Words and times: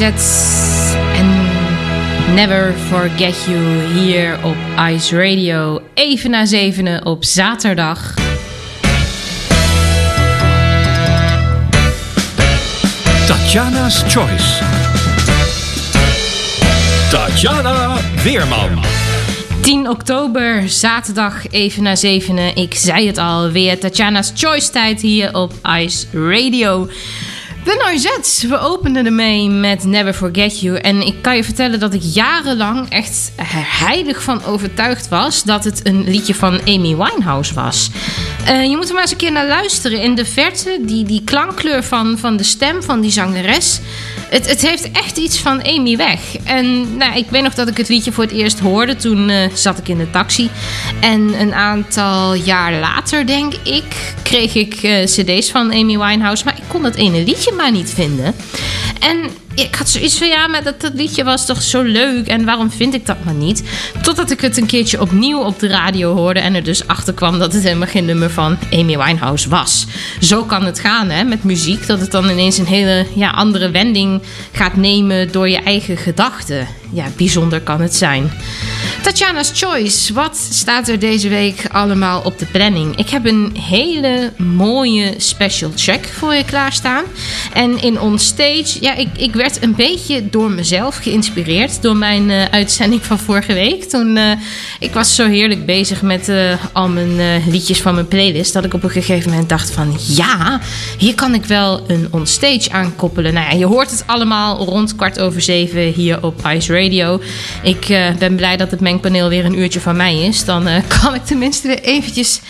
En 0.00 0.14
Never 2.34 2.74
Forget 2.88 3.44
You 3.46 3.84
hier 3.94 4.38
op 4.44 4.56
Ice 4.90 5.16
Radio. 5.16 5.82
Even 5.94 6.30
na 6.30 6.44
zevenen 6.46 7.06
op 7.06 7.24
zaterdag. 7.24 8.14
Tatjana's 13.26 14.02
Choice. 14.06 14.64
Tatjana 17.10 17.96
Weerman. 18.22 18.84
10 19.60 19.88
oktober, 19.88 20.68
zaterdag, 20.68 21.50
even 21.50 21.82
na 21.82 21.96
zevenen. 21.96 22.56
Ik 22.56 22.74
zei 22.74 23.06
het 23.06 23.18
al, 23.18 23.50
weer 23.50 23.78
Tatjana's 23.78 24.32
Choice 24.34 24.70
tijd 24.70 25.00
hier 25.00 25.34
op 25.34 25.52
Ice 25.78 26.06
Radio. 26.12 26.88
De 27.66 27.82
Noisettes, 27.84 28.42
we 28.42 28.58
openden 28.58 29.06
ermee 29.06 29.50
met 29.50 29.84
Never 29.84 30.14
Forget 30.14 30.60
You. 30.60 30.78
En 30.78 31.06
ik 31.06 31.22
kan 31.22 31.36
je 31.36 31.44
vertellen 31.44 31.80
dat 31.80 31.94
ik 31.94 32.00
jarenlang 32.02 32.88
echt 32.88 33.32
heilig 33.84 34.22
van 34.22 34.44
overtuigd 34.44 35.08
was... 35.08 35.42
dat 35.42 35.64
het 35.64 35.86
een 35.86 36.10
liedje 36.10 36.34
van 36.34 36.60
Amy 36.60 36.96
Winehouse 36.96 37.54
was. 37.54 37.90
Eh, 38.46 38.64
je 38.64 38.76
moet 38.76 38.88
er 38.88 38.92
maar 38.92 39.02
eens 39.02 39.10
een 39.10 39.16
keer 39.16 39.32
naar 39.32 39.46
luisteren. 39.46 40.02
In 40.02 40.14
de 40.14 40.24
verte, 40.24 40.78
die, 40.80 41.04
die 41.04 41.22
klankkleur 41.24 41.84
van, 41.84 42.18
van 42.18 42.36
de 42.36 42.44
stem 42.44 42.82
van 42.82 43.00
die 43.00 43.10
zangeres... 43.10 43.80
Het, 44.28 44.48
het 44.48 44.60
heeft 44.60 44.90
echt 44.90 45.16
iets 45.16 45.38
van 45.38 45.62
Amy 45.64 45.96
weg. 45.96 46.20
En 46.44 46.96
nou, 46.96 47.16
ik 47.16 47.26
weet 47.30 47.42
nog 47.42 47.54
dat 47.54 47.68
ik 47.68 47.76
het 47.76 47.88
liedje 47.88 48.12
voor 48.12 48.24
het 48.24 48.32
eerst 48.32 48.58
hoorde. 48.58 48.96
Toen 48.96 49.28
eh, 49.28 49.50
zat 49.54 49.78
ik 49.78 49.88
in 49.88 49.98
de 49.98 50.10
taxi. 50.10 50.50
En 51.00 51.40
een 51.40 51.54
aantal 51.54 52.34
jaar 52.34 52.72
later, 52.72 53.26
denk 53.26 53.54
ik, 53.62 54.14
kreeg 54.22 54.54
ik 54.54 54.74
eh, 54.74 55.04
cd's 55.04 55.50
van 55.50 55.72
Amy 55.72 55.98
Winehouse. 55.98 56.44
Maar 56.44 56.56
ik 56.56 56.64
kon 56.68 56.82
dat 56.82 56.94
ene 56.94 57.24
liedje 57.24 57.52
maar 57.52 57.72
niet 57.72 57.90
vinden. 57.90 58.34
En 59.00 59.30
ik 59.56 59.74
had 59.74 59.88
zoiets 59.88 60.18
van, 60.18 60.28
ja, 60.28 60.46
maar 60.46 60.62
dat, 60.62 60.80
dat 60.80 60.94
liedje 60.94 61.24
was 61.24 61.46
toch 61.46 61.62
zo 61.62 61.82
leuk. 61.82 62.26
En 62.26 62.44
waarom 62.44 62.70
vind 62.70 62.94
ik 62.94 63.06
dat 63.06 63.24
maar 63.24 63.34
niet? 63.34 63.62
Totdat 64.02 64.30
ik 64.30 64.40
het 64.40 64.56
een 64.56 64.66
keertje 64.66 65.00
opnieuw 65.00 65.38
op 65.38 65.58
de 65.58 65.66
radio 65.66 66.14
hoorde. 66.14 66.40
En 66.40 66.54
er 66.54 66.64
dus 66.64 66.86
achter 66.86 67.14
kwam 67.14 67.38
dat 67.38 67.52
het 67.52 67.62
helemaal 67.62 67.88
geen 67.88 68.04
nummer 68.04 68.30
van 68.30 68.58
Amy 68.72 68.98
Winehouse 68.98 69.48
was. 69.48 69.86
Zo 70.20 70.44
kan 70.44 70.64
het 70.64 70.80
gaan, 70.80 71.10
hè, 71.10 71.24
met 71.24 71.44
muziek. 71.44 71.86
Dat 71.86 72.00
het 72.00 72.10
dan 72.10 72.30
ineens 72.30 72.58
een 72.58 72.66
hele 72.66 73.06
ja, 73.14 73.30
andere 73.30 73.70
wending 73.70 74.22
gaat 74.52 74.76
nemen 74.76 75.32
door 75.32 75.48
je 75.48 75.58
eigen 75.58 75.96
gedachten. 75.96 76.68
Ja, 76.92 77.06
bijzonder 77.16 77.60
kan 77.60 77.80
het 77.80 77.94
zijn. 77.94 78.30
Tatjana's 79.02 79.50
Choice, 79.54 80.12
wat 80.12 80.36
staat 80.36 80.88
er 80.88 80.98
deze 80.98 81.28
week 81.28 81.64
allemaal 81.72 82.20
op 82.20 82.38
de 82.38 82.46
planning? 82.46 82.96
Ik 82.96 83.08
heb 83.08 83.26
een 83.26 83.56
hele 83.60 84.32
mooie 84.36 85.14
special 85.16 85.70
check 85.76 86.08
voor 86.18 86.34
je 86.34 86.44
klaarstaan. 86.44 87.04
En 87.52 87.82
in 87.82 88.00
onstage, 88.00 88.78
ja, 88.80 88.94
ik, 88.94 89.08
ik 89.16 89.34
werd 89.34 89.62
een 89.62 89.74
beetje 89.74 90.28
door 90.30 90.50
mezelf 90.50 90.96
geïnspireerd 90.96 91.82
door 91.82 91.96
mijn 91.96 92.30
eh, 92.30 92.44
uitzending 92.44 93.04
van 93.04 93.18
vorige 93.18 93.52
week. 93.54 93.84
Toen 93.84 94.16
eh, 94.16 94.30
ik 94.78 94.92
was 94.92 95.14
zo 95.14 95.28
heerlijk 95.28 95.66
bezig 95.66 96.02
met 96.02 96.28
eh, 96.28 96.52
al 96.72 96.88
mijn 96.88 97.42
liedjes 97.48 97.82
van 97.82 97.94
mijn 97.94 98.08
playlist, 98.08 98.52
dat 98.52 98.64
ik 98.64 98.74
op 98.74 98.82
een 98.82 98.90
gegeven 98.90 99.30
moment 99.30 99.48
dacht 99.48 99.70
van 99.70 99.96
ja, 100.06 100.60
hier 100.98 101.14
kan 101.14 101.34
ik 101.34 101.44
wel 101.44 101.84
een 101.86 102.08
onstage 102.10 102.70
aankoppelen. 102.72 103.34
Nou 103.34 103.50
ja, 103.50 103.58
je 103.58 103.66
hoort 103.66 103.90
het 103.90 104.04
allemaal 104.06 104.64
rond 104.64 104.96
kwart 104.96 105.20
over 105.20 105.40
zeven 105.40 105.80
hier 105.80 106.22
op 106.22 106.46
Ice 106.46 106.72
Radio. 106.82 107.20
Ik 107.62 107.88
eh, 107.88 108.14
ben 108.18 108.36
blij 108.36 108.56
dat 108.56 108.70
het 108.70 108.80
mengpaneel 108.80 109.28
weer 109.28 109.44
een 109.44 109.58
uurtje 109.58 109.80
van 109.80 109.96
mij 109.96 110.22
is. 110.22 110.44
Dan 110.44 110.66
eh, 110.66 110.82
kan 111.00 111.14
ik 111.14 111.24
tenminste 111.24 111.66
weer 111.66 111.80
eventjes 111.80 112.40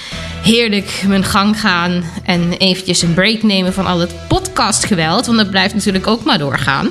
heerlijk 0.43 1.03
mijn 1.07 1.25
gang 1.25 1.61
gaan 1.61 2.05
en 2.25 2.53
eventjes 2.53 3.03
een 3.03 3.15
break 3.15 3.43
nemen 3.43 3.73
van 3.73 3.87
al 3.87 4.01
het 4.01 4.15
podcastgeweld, 4.29 5.27
want 5.27 5.39
dat 5.39 5.51
blijft 5.51 5.75
natuurlijk 5.75 6.07
ook 6.07 6.25
maar 6.25 6.39
doorgaan. 6.39 6.91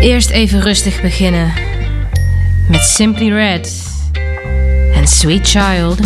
Eerst 0.00 0.30
even 0.30 0.60
rustig 0.60 1.00
beginnen 1.00 1.52
met 2.68 2.80
Simply 2.80 3.32
Red 3.32 3.82
en 4.94 5.06
Sweet 5.06 5.48
Child. 5.48 5.98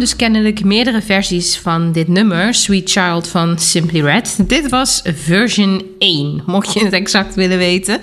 Dus 0.00 0.16
kennelijk 0.16 0.64
meerdere 0.64 1.02
versies 1.02 1.58
van 1.58 1.92
dit 1.92 2.08
nummer, 2.08 2.54
Sweet 2.54 2.90
Child 2.90 3.28
van 3.28 3.58
Simply 3.58 4.00
Red. 4.00 4.38
Dit 4.48 4.68
was 4.68 5.02
version 5.04 5.82
1, 5.98 6.42
mocht 6.46 6.72
je 6.72 6.84
het 6.84 6.92
exact 6.92 7.34
willen 7.34 7.58
weten, 7.58 8.00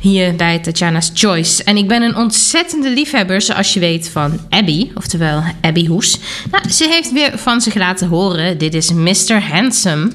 hier 0.00 0.34
bij 0.36 0.58
Tatjana's 0.58 1.10
Choice. 1.14 1.64
En 1.64 1.76
ik 1.76 1.88
ben 1.88 2.02
een 2.02 2.16
ontzettende 2.16 2.90
liefhebber, 2.90 3.40
zoals 3.40 3.74
je 3.74 3.80
weet, 3.80 4.08
van 4.08 4.40
Abby, 4.48 4.90
oftewel 4.94 5.42
Abby 5.60 5.86
Hoes. 5.86 6.18
Nou, 6.50 6.68
ze 6.70 6.88
heeft 6.88 7.12
weer 7.12 7.38
van 7.38 7.60
zich 7.60 7.74
laten 7.74 8.08
horen, 8.08 8.58
dit 8.58 8.74
is 8.74 8.92
Mr. 8.92 9.42
Handsome. 9.42 10.10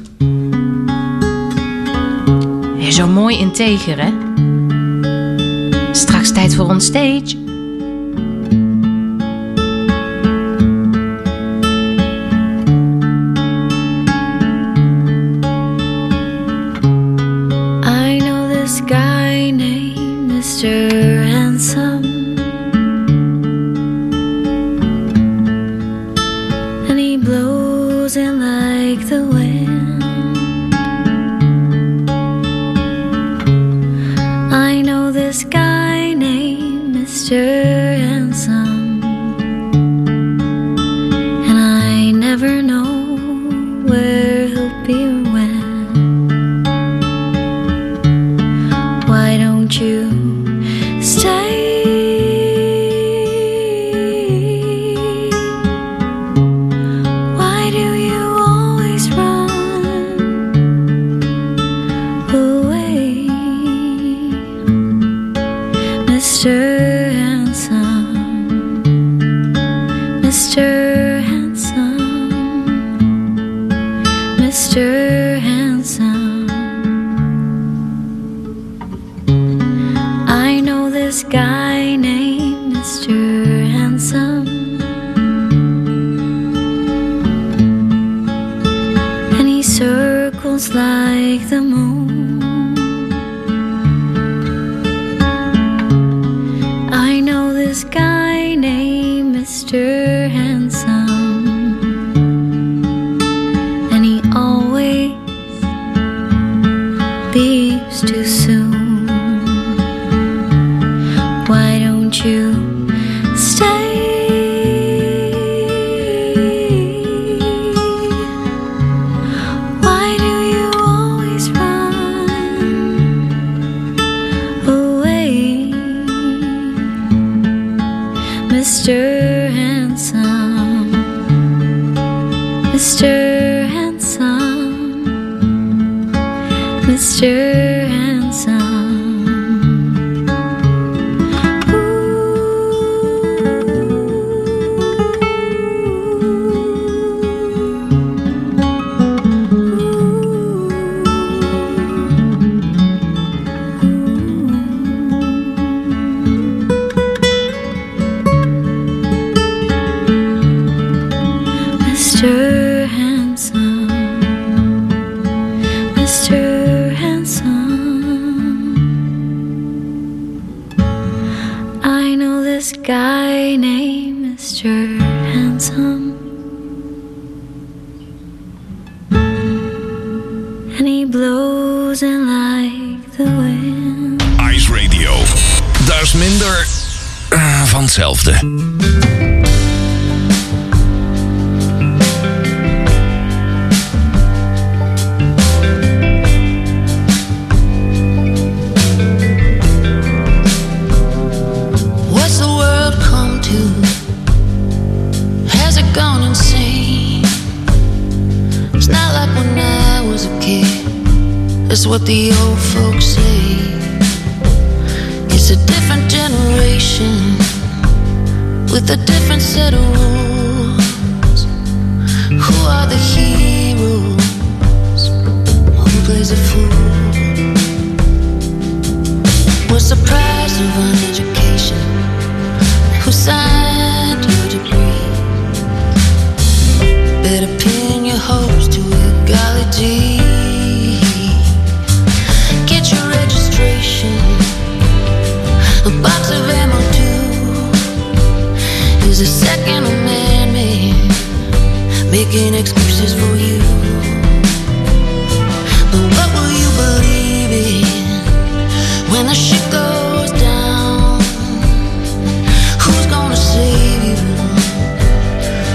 Zo 2.89 3.07
mooi 3.07 3.37
integer, 3.37 4.03
hè? 4.03 4.11
Straks 5.91 6.31
tijd 6.31 6.55
voor 6.55 6.69
ons 6.69 6.85
stage. 6.85 7.42
future 37.33 37.72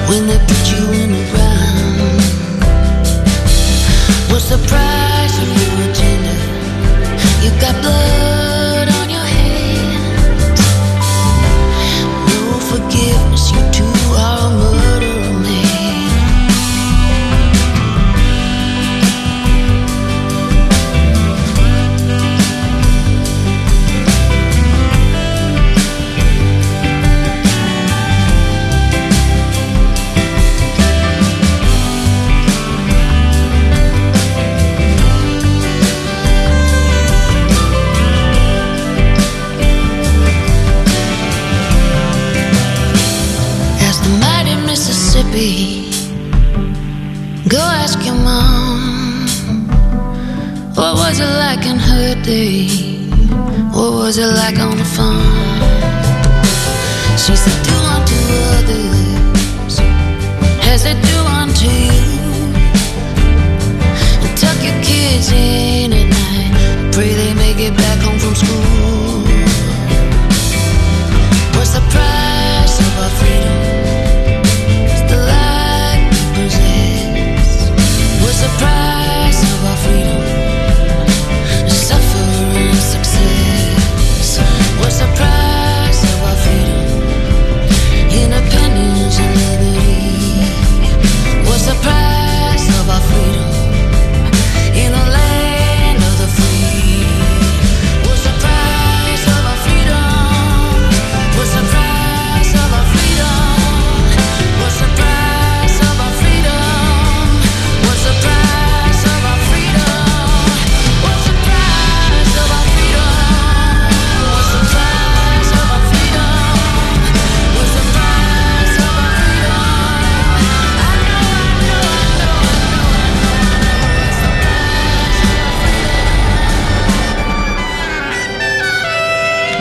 when 0.08 0.26
they 0.26 0.38
put 0.38 0.72
you 0.72 0.84
in 1.02 1.10
a 1.12 1.22
round. 1.34 2.22
What's 4.30 4.48
the 4.48 4.58
price? 4.66 4.87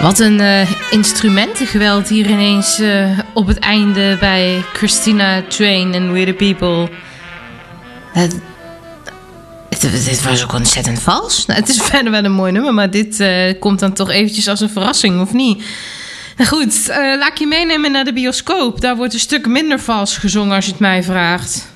Wat 0.01 0.19
een 0.19 0.39
eh, 0.39 0.91
instrumentengeweld 0.91 2.07
hier 2.07 2.29
ineens 2.29 2.79
eh, 2.79 3.19
op 3.33 3.47
het 3.47 3.59
einde 3.59 4.17
bij 4.19 4.63
Christina 4.73 5.43
Train 5.47 5.93
en 5.93 6.13
We 6.13 6.25
The 6.25 6.33
People. 6.33 6.89
Dit 9.79 10.23
was 10.23 10.43
ook 10.43 10.53
ontzettend 10.53 10.99
vals. 10.99 11.45
Nou, 11.45 11.59
het 11.59 11.69
is 11.69 11.81
verder 11.91 12.11
wel 12.11 12.23
een 12.23 12.31
mooi 12.31 12.51
nummer, 12.51 12.73
maar 12.73 12.89
dit 12.89 13.19
eh, 13.19 13.59
komt 13.59 13.79
dan 13.79 13.93
toch 13.93 14.09
eventjes 14.09 14.47
als 14.47 14.59
een 14.59 14.69
verrassing, 14.69 15.21
of 15.21 15.33
niet? 15.33 15.63
Nou 16.37 16.49
goed, 16.49 16.87
laat 16.87 17.31
ik 17.31 17.37
je 17.37 17.47
meenemen 17.47 17.91
naar 17.91 18.05
de 18.05 18.13
bioscoop. 18.13 18.81
Daar 18.81 18.95
wordt 18.95 19.13
een 19.13 19.19
stuk 19.19 19.47
minder 19.47 19.79
vals 19.79 20.17
gezongen 20.17 20.55
als 20.55 20.65
je 20.65 20.71
het 20.71 20.79
mij 20.79 21.03
vraagt. 21.03 21.67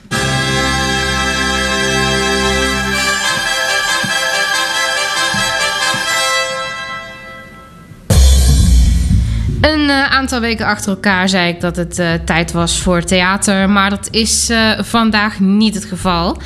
Aantal 10.10 10.39
weken 10.39 10.65
achter 10.65 10.89
elkaar 10.89 11.29
zei 11.29 11.50
ik 11.50 11.62
dat 11.62 11.75
het 11.75 12.00
eh, 12.00 12.13
tijd 12.25 12.51
was 12.51 12.79
voor 12.79 13.03
theater, 13.03 13.70
maar 13.70 13.89
dat 13.89 14.08
is 14.12 14.50
eh, 14.50 14.72
vandaag 14.79 15.39
niet 15.39 15.75
het 15.75 15.86
geval. 15.86 16.38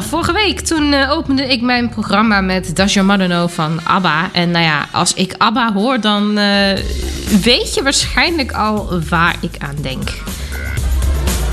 Vorige 0.00 0.32
week 0.32 0.60
toen 0.60 0.92
eh, 0.92 1.10
opende 1.10 1.42
ik 1.42 1.62
mijn 1.62 1.88
programma 1.88 2.40
met 2.40 2.72
Mother 3.02 3.26
Know 3.26 3.48
van 3.48 3.80
ABBA. 3.84 4.28
En 4.32 4.50
nou 4.50 4.64
ja, 4.64 4.86
als 4.92 5.14
ik 5.14 5.34
ABBA 5.36 5.72
hoor, 5.72 6.00
dan 6.00 6.38
eh, 6.38 6.78
weet 7.42 7.74
je 7.74 7.82
waarschijnlijk 7.82 8.52
al 8.52 9.00
waar 9.08 9.36
ik 9.40 9.54
aan 9.58 9.76
denk. 9.80 10.10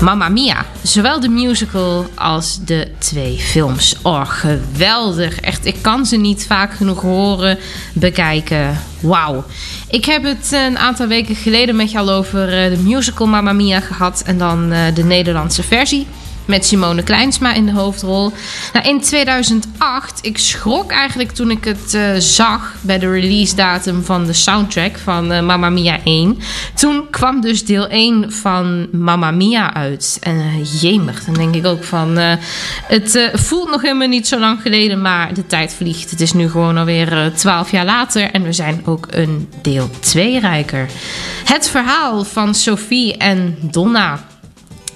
Mamma 0.00 0.28
Mia. 0.28 0.64
Zowel 0.82 1.20
de 1.20 1.28
musical 1.28 2.06
als 2.14 2.58
de 2.64 2.90
twee 2.98 3.38
films. 3.38 3.96
Oh, 4.02 4.26
geweldig. 4.26 5.40
Echt, 5.40 5.66
ik 5.66 5.76
kan 5.80 6.06
ze 6.06 6.16
niet 6.16 6.46
vaak 6.46 6.74
genoeg 6.74 7.00
horen, 7.00 7.58
bekijken. 7.92 8.78
Wauw. 9.00 9.44
Ik 9.90 10.04
heb 10.04 10.22
het 10.22 10.52
een 10.52 10.78
aantal 10.78 11.06
weken 11.06 11.34
geleden 11.34 11.76
met 11.76 11.94
al 11.94 12.10
over 12.10 12.64
eh, 12.64 12.70
de 12.70 12.82
musical 12.82 13.26
Mamma 13.26 13.52
Mia 13.52 13.80
gehad. 13.80 14.22
En 14.26 14.38
dan 14.38 14.72
eh, 14.72 14.94
de 14.94 15.04
Nederlandse 15.04 15.62
versie. 15.62 16.06
Met 16.46 16.66
Simone 16.66 17.02
Kleinsma 17.02 17.54
in 17.54 17.66
de 17.66 17.72
hoofdrol. 17.72 18.32
Nou, 18.72 18.88
in 18.88 19.00
2008, 19.00 20.18
ik 20.22 20.38
schrok 20.38 20.90
eigenlijk 20.90 21.30
toen 21.32 21.50
ik 21.50 21.64
het 21.64 21.94
eh, 21.94 22.14
zag 22.18 22.74
bij 22.80 22.98
de 22.98 23.10
release 23.10 23.54
datum 23.54 24.02
van 24.04 24.26
de 24.26 24.32
soundtrack 24.32 24.98
van 24.98 25.32
eh, 25.32 25.42
Mamma 25.42 25.70
Mia 25.70 25.98
1. 26.04 26.38
Toen 26.74 27.06
kwam 27.10 27.40
dus 27.40 27.64
deel 27.64 27.88
1 27.88 28.32
van 28.32 28.88
Mamma 28.92 29.30
Mia 29.30 29.74
uit. 29.74 30.18
En 30.20 30.36
uh, 30.36 30.80
jemig, 30.80 31.24
dan 31.24 31.34
denk 31.34 31.54
ik 31.54 31.66
ook 31.66 31.84
van... 31.84 32.18
eh, 32.18 32.32
het 32.86 33.14
eh, 33.14 33.34
voelt 33.34 33.70
nog 33.70 33.82
helemaal 33.82 34.08
niet 34.08 34.28
zo 34.28 34.38
lang 34.38 34.60
geleden, 34.62 35.00
maar 35.00 35.34
de 35.34 35.46
tijd 35.46 35.74
vliegt. 35.74 36.10
Het 36.10 36.20
is 36.20 36.32
nu 36.32 36.50
gewoon 36.50 36.76
alweer 36.76 37.32
12 37.34 37.70
jaar 37.70 37.84
later 37.84 38.30
en 38.30 38.42
we 38.42 38.52
zijn 38.52 38.82
ook 38.84 39.06
een 39.10 39.48
deel 39.62 39.90
2 40.00 40.40
rijker. 40.40 40.88
Het 41.44 41.68
verhaal 41.68 42.24
van 42.24 42.54
Sophie 42.54 43.16
en 43.16 43.56
Donna... 43.60 44.24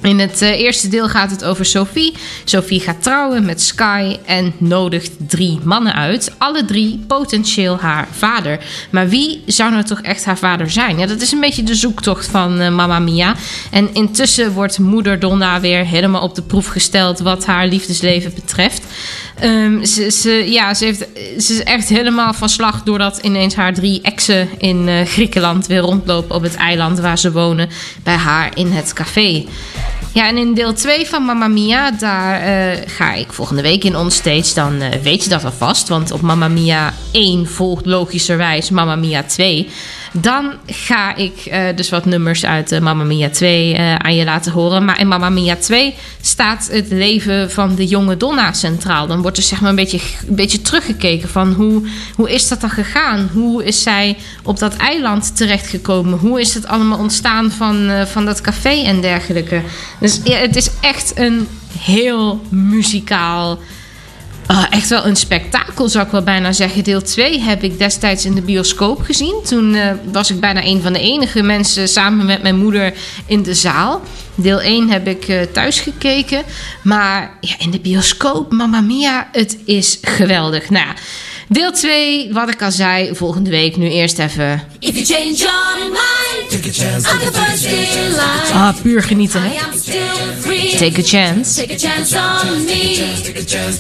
In 0.03 0.19
het 0.19 0.43
eh, 0.43 0.61
eerste 0.61 0.89
deel 0.89 1.09
gaat 1.09 1.31
het 1.31 1.45
over 1.45 1.65
Sophie. 1.65 2.15
Sophie 2.45 2.81
gaat 2.81 3.03
trouwen 3.03 3.45
met 3.45 3.61
Sky 3.61 4.17
en 4.25 4.53
nodigt 4.59 5.11
drie 5.19 5.59
mannen 5.63 5.95
uit. 5.95 6.33
Alle 6.39 6.65
drie 6.65 7.01
potentieel 7.07 7.79
haar 7.79 8.09
vader. 8.13 8.59
Maar 8.91 9.09
wie 9.09 9.43
zou 9.47 9.71
nou 9.71 9.85
toch 9.85 10.01
echt 10.01 10.25
haar 10.25 10.39
vader 10.39 10.71
zijn? 10.71 10.99
Ja, 10.99 11.07
dat 11.07 11.21
is 11.21 11.33
een 11.33 11.41
beetje 11.41 11.63
de 11.63 11.75
zoektocht 11.75 12.27
van 12.27 12.61
eh, 12.61 12.71
Mamma 12.71 12.99
Mia. 12.99 13.35
En 13.71 13.89
intussen 13.93 14.53
wordt 14.53 14.79
moeder 14.79 15.19
Donna 15.19 15.61
weer 15.61 15.87
helemaal 15.87 16.23
op 16.23 16.35
de 16.35 16.43
proef 16.43 16.67
gesteld 16.67 17.19
wat 17.19 17.47
haar 17.47 17.67
liefdesleven 17.67 18.33
betreft. 18.35 18.83
Ehm, 19.39 19.85
ze, 19.85 20.11
ze, 20.11 20.31
ja, 20.31 20.75
ze, 20.75 20.85
heeft, 20.85 21.07
ze 21.45 21.53
is 21.53 21.63
echt 21.63 21.89
helemaal 21.89 22.35
van 22.35 22.49
slag 22.49 22.83
doordat 22.83 23.19
ineens 23.19 23.55
haar 23.55 23.75
drie 23.75 24.01
exen 24.03 24.49
in 24.59 24.89
eh, 24.89 25.07
Griekenland 25.07 25.67
weer 25.67 25.81
rondlopen 25.81 26.35
op 26.35 26.43
het 26.43 26.55
eiland 26.55 26.99
waar 26.99 27.19
ze 27.19 27.33
wonen. 27.33 27.69
Bij 28.03 28.17
haar 28.17 28.51
in 28.55 28.73
het 28.73 28.93
café. 28.93 29.45
Ja, 30.13 30.29
en 30.29 30.37
in 30.37 30.55
deel 30.55 30.73
2 30.73 31.07
van 31.07 31.23
Mamma 31.23 31.49
Mia, 31.49 31.91
daar 31.91 32.41
eh, 32.41 32.83
ga 32.87 33.13
ik 33.13 33.33
volgende 33.33 33.63
week 33.63 33.85
in 33.85 33.97
onstage. 33.97 34.55
Dan 34.55 34.81
eh, 34.81 35.01
weet 35.03 35.25
je 35.25 35.31
dat 35.31 35.45
alvast, 35.45 35.89
want 35.89 36.11
op 36.11 36.21
Mamma 36.21 36.49
Mia 36.49 36.95
1 37.11 37.47
volgt 37.47 37.87
logischerwijs 37.87 38.71
Mamma 38.71 38.97
Mia 38.97 39.23
2. 39.23 39.69
Dan 40.13 40.53
ga 40.67 41.15
ik 41.15 41.37
eh, 41.37 41.77
dus 41.77 41.89
wat 41.89 42.05
nummers 42.05 42.45
uit 42.45 42.73
eh, 42.73 42.81
Mamma 42.81 43.05
Mia 43.05 43.31
2 43.31 43.75
eh, 43.75 43.95
aan 43.95 44.15
je 44.15 44.25
laten 44.25 44.53
horen. 44.53 44.85
Maar 44.85 45.01
in 45.01 45.09
Mamma 45.09 45.29
Mia 45.29 45.57
2 45.57 45.95
staat 46.21 46.69
het 46.73 46.91
leven 46.91 47.51
van 47.51 47.75
de 47.75 47.87
jonge 47.87 48.17
Donna 48.17 48.53
centraal. 48.53 49.07
Dan 49.07 49.23
wordt 49.23 49.37
er 49.37 49.43
zeg 49.43 49.61
maar 49.61 49.71
een 49.71 49.77
beetje, 49.77 50.01
een 50.29 50.35
beetje 50.35 50.63
teruggekeken 50.63 51.29
van 51.29 51.53
hoe, 51.53 51.89
hoe 52.15 52.31
is 52.31 52.49
dat 52.49 52.61
dan 52.61 52.71
gegaan? 52.71 53.31
Hoe 53.33 53.65
is 53.65 53.83
zij 53.83 54.17
op 54.43 54.59
dat 54.59 54.77
eiland 54.77 55.37
terechtgekomen? 55.37 56.19
Hoe 56.19 56.41
is 56.41 56.55
het 56.55 56.67
allemaal 56.67 56.99
ontstaan 56.99 57.51
van, 57.51 57.91
van 58.07 58.25
dat 58.25 58.41
café 58.41 58.83
en 58.83 59.01
dergelijke? 59.01 59.63
Dus 60.01 60.21
ja, 60.25 60.37
het 60.37 60.57
is 60.57 60.71
echt 60.81 61.19
een 61.19 61.49
heel 61.79 62.41
muzikaal... 62.49 63.59
Uh, 64.51 64.65
echt 64.71 64.89
wel 64.89 65.07
een 65.07 65.17
spektakel, 65.17 65.89
zou 65.89 66.07
ik 66.07 66.13
wel 66.13 66.23
bijna 66.23 66.53
zeggen. 66.53 66.85
Deel 66.85 67.03
2 67.03 67.41
heb 67.41 67.63
ik 67.63 67.79
destijds 67.79 68.25
in 68.25 68.35
de 68.35 68.43
bioscoop 68.43 69.03
gezien. 69.03 69.41
Toen 69.45 69.75
uh, 69.75 69.91
was 70.13 70.31
ik 70.31 70.41
bijna 70.41 70.65
een 70.65 70.83
van 70.83 70.93
de 70.93 71.01
enige 71.01 71.43
mensen 71.43 71.89
samen 71.89 72.27
met 72.27 72.43
mijn 72.43 72.57
moeder 72.57 72.95
in 73.27 73.43
de 73.43 73.55
zaal. 73.55 74.03
Deel 74.35 74.61
1 74.61 74.91
heb 74.91 75.07
ik 75.07 75.29
uh, 75.29 75.41
thuis 75.43 75.81
gekeken. 75.81 76.43
Maar 76.83 77.37
ja, 77.41 77.55
in 77.59 77.71
de 77.71 77.81
bioscoop, 77.81 78.53
mamma 78.53 78.81
mia, 78.81 79.29
het 79.33 79.59
is 79.65 79.99
geweldig. 80.03 80.71
Nou, 80.71 80.89
deel 81.51 81.73
2, 81.73 82.33
wat 82.33 82.49
ik 82.49 82.63
al 82.63 82.71
zei, 82.71 83.15
volgende 83.15 83.51
week. 83.51 83.77
Nu 83.77 83.89
eerst 83.91 84.19
even... 84.19 84.63
If 84.79 84.95
you 84.95 85.05
change 85.05 85.37
your 85.37 85.79
mind, 85.79 86.51
take 86.51 86.69
a 86.69 86.73
chance. 86.73 87.11
I'm 87.11 87.19
the 87.19 87.33
first 87.33 87.65
in 87.65 88.11
line. 88.11 88.53
Ah, 88.53 88.75
puur 88.83 89.03
genieten, 89.03 89.45
I 89.45 89.49
hè? 89.49 89.65
am 89.65 89.73
still 89.79 90.33
free. 90.41 90.77
Take 90.77 91.01
a 91.01 91.05
chance. 91.05 91.61
Take 91.61 91.73
a 91.75 91.79
chance 91.79 92.19
on 92.19 92.65
me. 92.65 92.95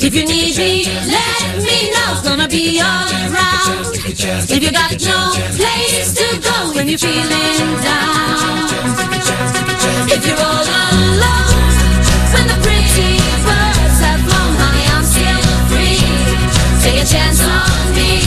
If 0.00 0.14
you 0.14 0.24
need 0.26 0.56
me, 0.56 0.85
let 1.06 1.56
me 1.56 1.90
know. 1.90 2.12
It's 2.12 2.28
gonna 2.28 2.46
be 2.46 2.80
around. 2.80 3.94
If 4.50 4.62
you 4.62 4.70
got 4.70 4.90
no 4.90 5.30
place 5.56 6.12
to 6.14 6.38
go 6.40 6.72
when 6.74 6.88
you're 6.88 6.98
feeling 6.98 7.83
down. 7.83 8.68
If 10.09 10.26
you're 10.26 10.40
all 10.40 10.66
alone, 10.90 11.54
when 12.33 12.46
the 12.46 12.69
chance 17.11 17.42
on 17.42 17.94
me. 17.96 18.23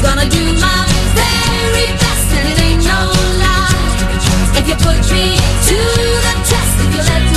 Gonna 0.00 0.28
do 0.30 0.44
my 0.64 0.80
very 1.20 1.86
best, 2.00 2.28
and 2.36 2.48
it 2.52 2.58
ain't 2.66 2.84
no 2.92 3.00
lie. 3.44 3.76
If 4.58 4.64
you 4.66 4.76
put 4.76 5.00
me 5.12 5.36
to 5.68 5.78
the 6.24 6.34
test, 6.48 6.74
if 6.84 6.90
you 6.96 7.02
let 7.10 7.27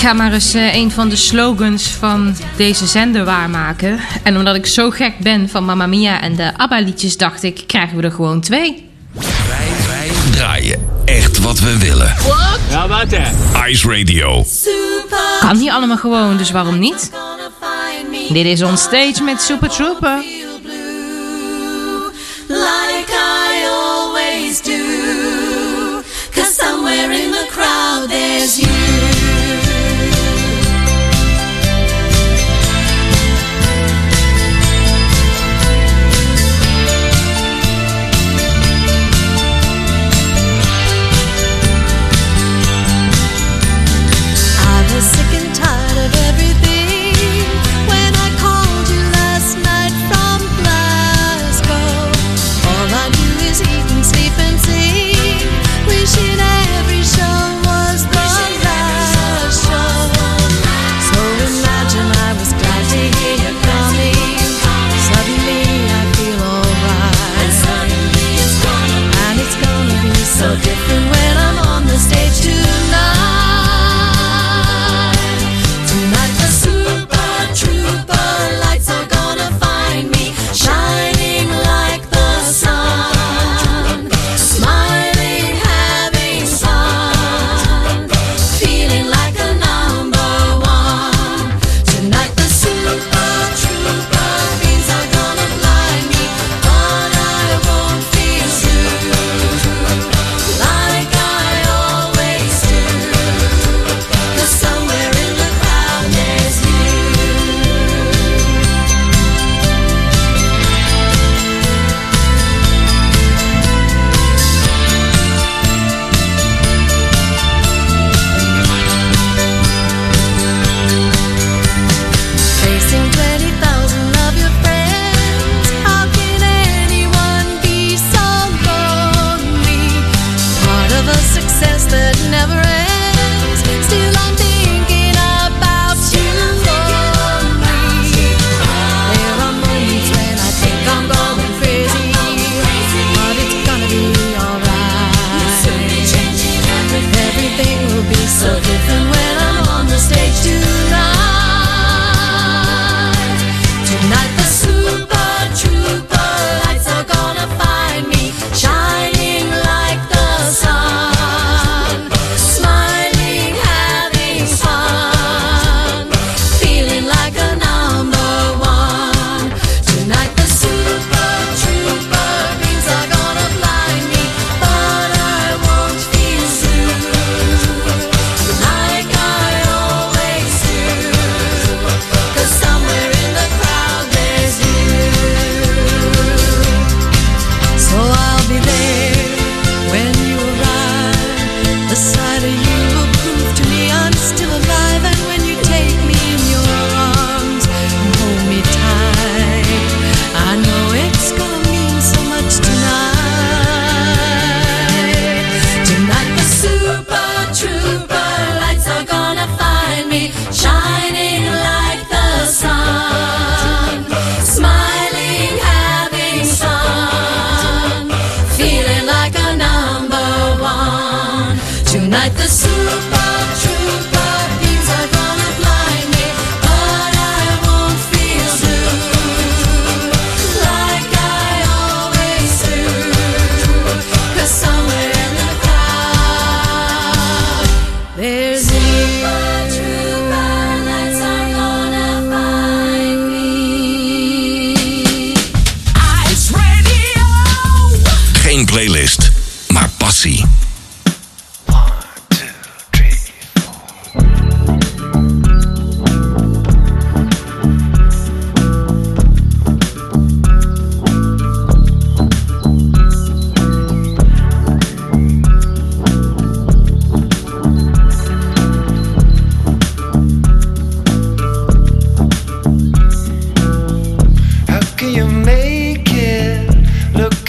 ga 0.00 0.12
maar 0.12 0.32
eens 0.32 0.54
uh, 0.54 0.74
een 0.74 0.90
van 0.90 1.08
de 1.08 1.16
slogans 1.16 1.88
van 1.88 2.36
deze 2.56 2.86
zender 2.86 3.24
waarmaken. 3.24 4.00
En 4.22 4.36
omdat 4.36 4.54
ik 4.54 4.66
zo 4.66 4.90
gek 4.90 5.18
ben 5.18 5.48
van 5.48 5.64
Mamma 5.64 5.86
Mia 5.86 6.20
en 6.20 6.36
de 6.36 6.52
ABBA-liedjes, 6.56 7.16
dacht 7.16 7.42
ik, 7.42 7.62
krijgen 7.66 7.96
we 7.96 8.02
er 8.02 8.12
gewoon 8.12 8.40
twee. 8.40 8.88
Wij, 9.12 9.26
wij 9.86 10.10
draaien 10.30 10.88
echt 11.04 11.38
wat 11.38 11.58
we 11.58 11.78
willen. 11.78 12.14
What? 12.26 12.58
Ja, 12.70 12.88
wat 12.88 13.10
hè? 13.10 13.68
Ice 13.68 13.88
Radio. 13.88 14.44
Super. 14.46 15.38
Kan 15.40 15.56
hier 15.56 15.72
allemaal 15.72 15.96
gewoon, 15.96 16.36
dus 16.36 16.50
waarom 16.50 16.78
niet? 16.78 17.10
Dit 18.28 18.46
is 18.46 18.62
ons 18.62 18.82
Stage 18.82 19.22
met 19.22 19.42
Super 19.42 19.68
Trooper. 19.68 20.16
Like 22.46 23.12
I 23.12 23.66
always 23.68 24.62
do. 24.62 26.02
Cause 26.34 26.54
somewhere 26.54 27.12
in 27.12 27.30
the 27.30 27.46
crowd 27.50 28.08
there's 28.08 28.56
you. 28.56 28.79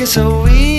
so 0.06 0.48
easy. 0.48 0.71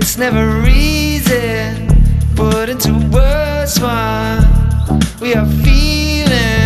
It's 0.00 0.16
never 0.16 0.66
easy. 0.66 1.86
Put 2.34 2.70
into 2.70 2.92
words 3.12 3.78
what 3.80 5.20
we 5.20 5.34
are 5.34 5.46
feeling. 5.62 6.59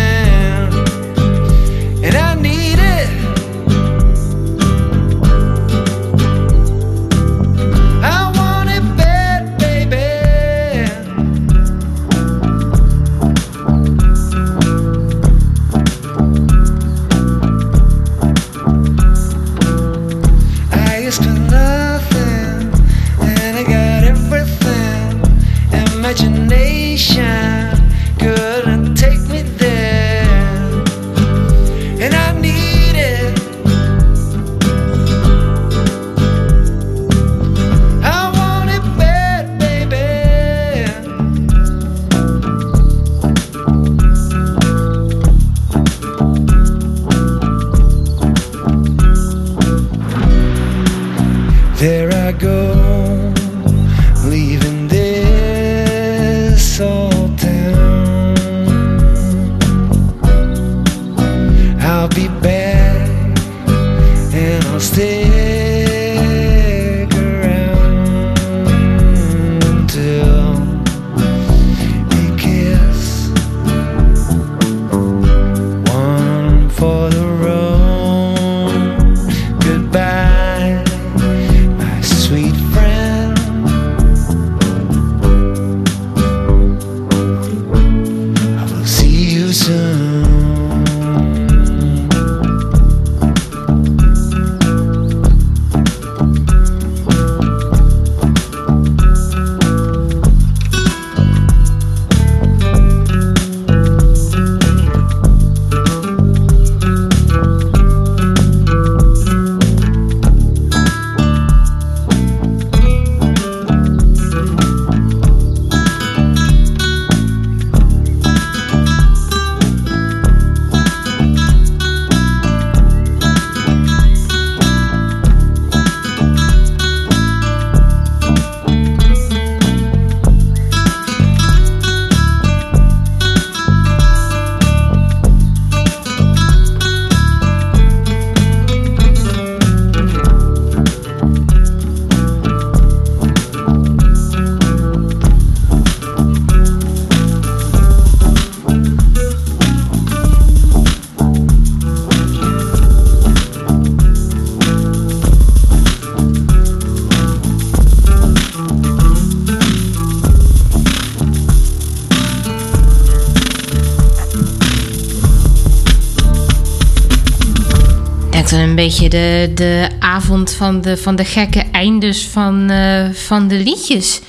Een 168.69 168.75
beetje 168.75 169.09
de, 169.09 169.51
de 169.55 169.87
avond 169.99 170.51
van 170.51 170.81
de, 170.81 170.97
van 170.97 171.15
de 171.15 171.25
gekke 171.25 171.63
eindes 171.71 172.27
van, 172.27 172.69
eh, 172.69 173.09
van 173.13 173.47
de 173.47 173.55
liedjes. 173.55 174.21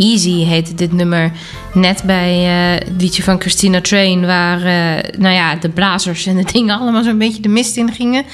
Easy 0.00 0.44
heette 0.44 0.74
dit 0.74 0.92
nummer. 0.92 1.32
Net 1.74 2.02
bij 2.06 2.32
eh, 2.44 2.86
het 2.86 3.02
liedje 3.02 3.22
van 3.22 3.40
Christina 3.40 3.80
Train, 3.80 4.26
waar 4.26 4.58
eh, 4.58 5.10
nou 5.18 5.34
ja, 5.34 5.54
de 5.54 5.68
blazers 5.68 6.26
en 6.26 6.36
de 6.36 6.52
dingen 6.52 6.78
allemaal 6.78 7.02
zo'n 7.02 7.18
beetje 7.18 7.42
de 7.42 7.48
mist 7.48 7.76
in 7.76 7.92
gingen. 7.92 8.24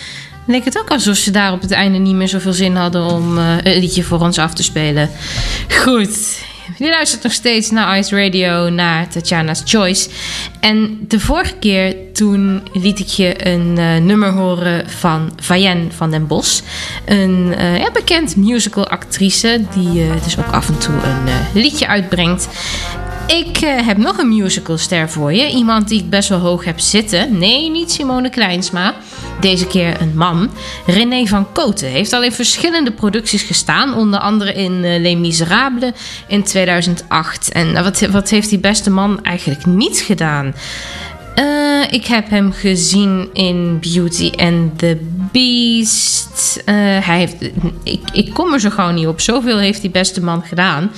leek 0.47 0.65
het 0.65 0.79
ook 0.79 0.91
alsof 0.91 1.17
ze 1.17 1.31
daar 1.31 1.53
op 1.53 1.61
het 1.61 1.71
einde 1.71 1.99
niet 1.99 2.15
meer 2.15 2.29
zoveel 2.29 2.53
zin 2.53 2.77
hadden 2.77 3.05
om 3.05 3.39
eh, 3.39 3.57
een 3.63 3.79
liedje 3.81 4.03
voor 4.03 4.21
ons 4.21 4.39
af 4.39 4.55
te 4.55 4.63
spelen. 4.63 5.11
Goed. 5.83 6.45
Je 6.79 6.89
luistert 6.89 7.23
nog 7.23 7.33
steeds 7.33 7.71
naar 7.71 7.99
Ice 7.99 8.25
Radio, 8.25 8.69
naar 8.69 9.09
Tatjana's 9.09 9.63
Choice. 9.65 10.09
En 10.61 10.99
de 11.09 11.21
vorige 11.21 11.55
keer 11.55 11.97
toen 12.13 12.63
liet 12.73 12.99
ik 12.99 13.07
je 13.07 13.47
een 13.49 13.79
eh, 13.79 13.97
nummer 13.97 14.31
horen 14.31 14.91
van 14.91 15.33
Vayen 15.41 15.93
van 15.93 16.11
den 16.11 16.27
Bos. 16.27 16.63
Een 17.05 17.55
eh, 17.57 17.79
ja, 17.79 17.91
bekend 17.91 18.37
musical 18.37 18.89
actrice 18.89 19.65
die 19.75 20.03
eh, 20.03 20.23
dus 20.25 20.39
ook 20.39 20.51
af 20.51 20.69
en 20.69 20.79
toe 20.79 20.95
een 20.95 21.61
liedje 21.63 21.87
uitbrengt. 21.87 22.49
Ik 23.27 23.57
eh, 23.57 23.87
heb 23.87 23.97
nog 23.97 24.19
een 24.19 24.29
musicalster 24.29 25.11
voor 25.11 25.33
je. 25.33 25.51
Iemand 25.51 25.89
die 25.89 26.01
ik 26.01 26.11
best 26.11 26.29
wel 26.29 26.39
hoog 26.39 26.65
heb 26.65 26.81
zitten. 26.81 27.39
Nee, 27.39 27.71
niet 27.71 27.91
Simone 27.91 28.31
Kleinsma. 28.31 28.95
Deze 29.41 29.67
keer 29.67 30.01
een 30.01 30.17
man. 30.17 30.51
René 30.87 31.27
van 31.27 31.53
Koten 31.53 31.89
heeft 31.89 32.13
al 32.13 32.23
in 32.23 32.33
verschillende 32.33 32.93
producties 32.93 33.43
gestaan. 33.43 33.95
Onder 33.95 34.21
andere 34.21 34.53
in 34.55 34.85
eh, 34.85 35.01
Les 35.01 35.17
Miserables 35.17 35.93
in 36.29 36.43
2008. 36.43 37.53
En 37.53 37.73
nou, 37.73 37.85
wat, 37.85 38.01
wat 38.01 38.31
heeft 38.31 38.49
die 38.49 38.59
beste 38.59 38.91
man 38.91 39.25
eigenlijk 39.25 39.67
niet 39.67 39.99
gedaan? 39.99 40.55
Eh, 41.35 41.83
ik 41.91 42.07
heb 42.07 42.31
hem 42.31 42.53
gezien 42.53 43.29
in 43.33 43.79
Beauty 43.81 44.31
and 44.37 44.79
the 44.79 44.99
Beast. 45.33 46.36
Eh, 46.65 46.75
hij 47.07 47.19
heeft, 47.19 47.43
ik, 47.83 48.01
ik 48.13 48.35
kom 48.35 48.53
er 48.53 48.61
zo 48.61 48.71
gauw 48.71 48.91
niet 48.91 49.07
op. 49.07 49.21
Zoveel 49.21 49.59
heeft 49.59 49.81
die 49.81 49.91
beste 49.91 50.23
man 50.23 50.43
gedaan. 50.43 50.91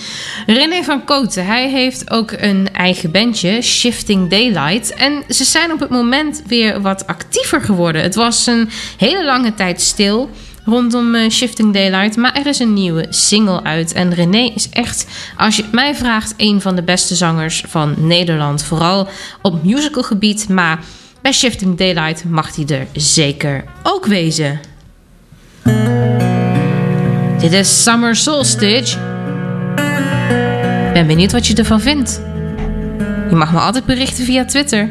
René 0.47 0.83
van 0.83 1.05
Koten, 1.05 1.47
hij 1.47 1.71
heeft 1.71 2.11
ook 2.11 2.33
een 2.33 2.68
eigen 2.73 3.11
bandje, 3.11 3.62
Shifting 3.62 4.31
Daylight. 4.31 4.94
En 4.94 5.23
ze 5.29 5.44
zijn 5.44 5.73
op 5.73 5.81
het 5.81 5.90
moment 5.90 6.42
weer 6.47 6.81
wat 6.81 7.07
actiever 7.07 7.61
geworden. 7.61 8.03
Het 8.03 8.14
was 8.14 8.47
een 8.47 8.71
hele 8.97 9.25
lange 9.25 9.55
tijd 9.55 9.81
stil 9.81 10.31
rondom 10.64 11.14
eh, 11.14 11.31
Shifting 11.31 11.73
Daylight. 11.75 12.16
Maar 12.16 12.33
er 12.33 12.47
is 12.47 12.59
een 12.59 12.73
nieuwe 12.73 13.07
single 13.09 13.62
uit. 13.62 13.92
En 13.92 14.14
René 14.14 14.53
is 14.55 14.68
echt, 14.68 15.07
als 15.37 15.57
je 15.57 15.62
het 15.62 15.73
mij 15.73 15.94
vraagt, 15.94 16.35
een 16.37 16.61
van 16.61 16.77
de 16.77 16.83
beste 16.83 17.14
zangers 17.14 17.64
van 17.66 17.94
Nederland. 17.99 18.62
Vooral 18.62 19.09
op 19.42 19.64
musicalgebied. 19.64 20.49
Maar 20.49 20.81
bij 21.23 21.33
Shifting 21.33 21.77
Daylight 21.77 22.25
mag 22.25 22.57
hij 22.57 22.66
er 22.66 22.87
zeker 22.92 23.64
ook 23.83 24.07
wezen. 24.07 24.61
Dit 27.38 27.52
is 27.52 27.83
Summer 27.83 28.16
Solstice. 28.16 28.98
Ben 30.92 31.07
benieuwd 31.07 31.33
wat 31.33 31.46
je 31.46 31.54
ervan 31.54 31.81
vindt. 31.81 32.20
Je 33.28 33.35
mag 33.35 33.52
me 33.52 33.59
altijd 33.59 33.85
berichten 33.85 34.24
via 34.24 34.44
Twitter. 34.44 34.90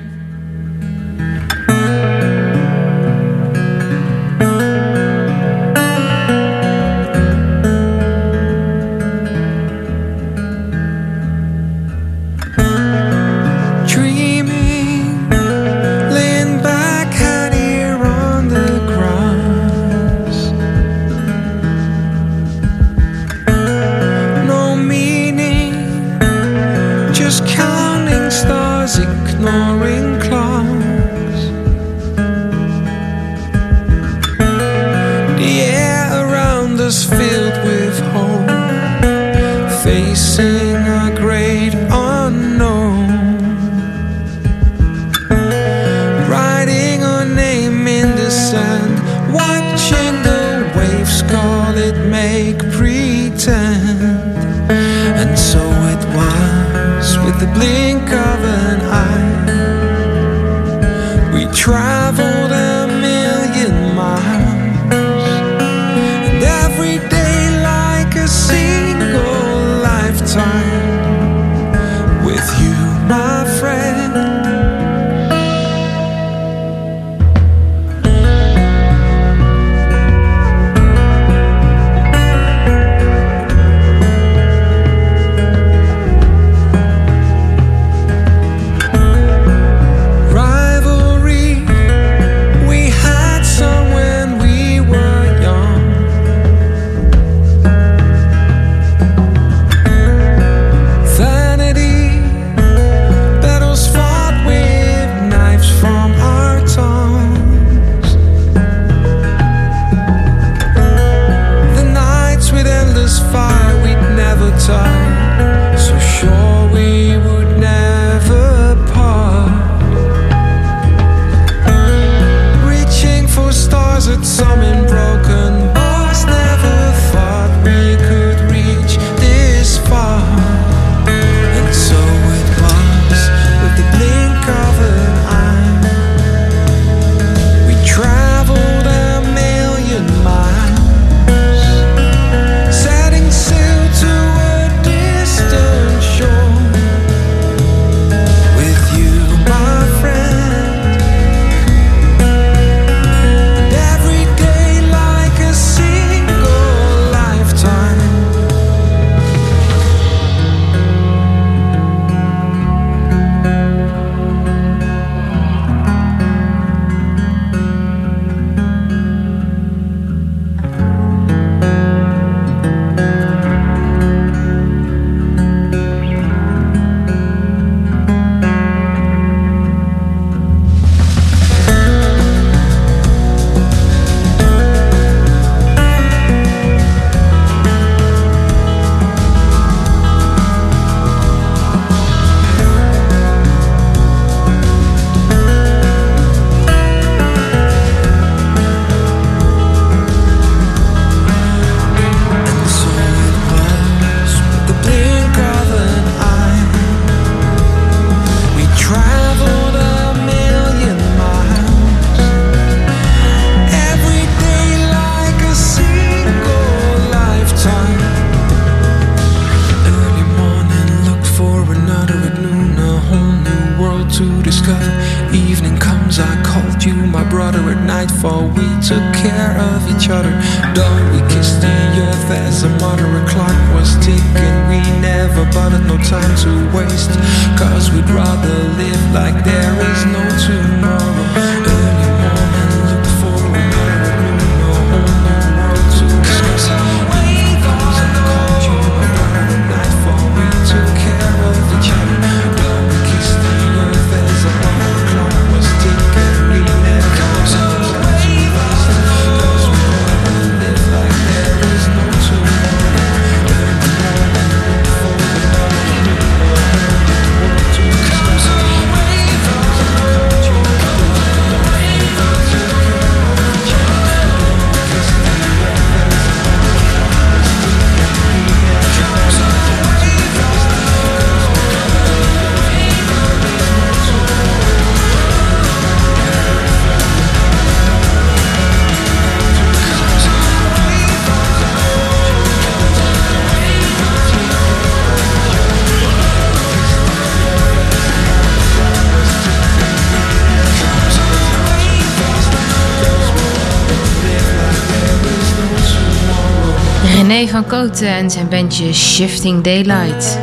René 307.18 307.48
van 307.48 307.68
Koten 307.68 308.08
en 308.08 308.32
zijn 308.32 308.50
bandje 308.50 308.94
Shifting 308.94 309.64
Daylight. 309.64 310.40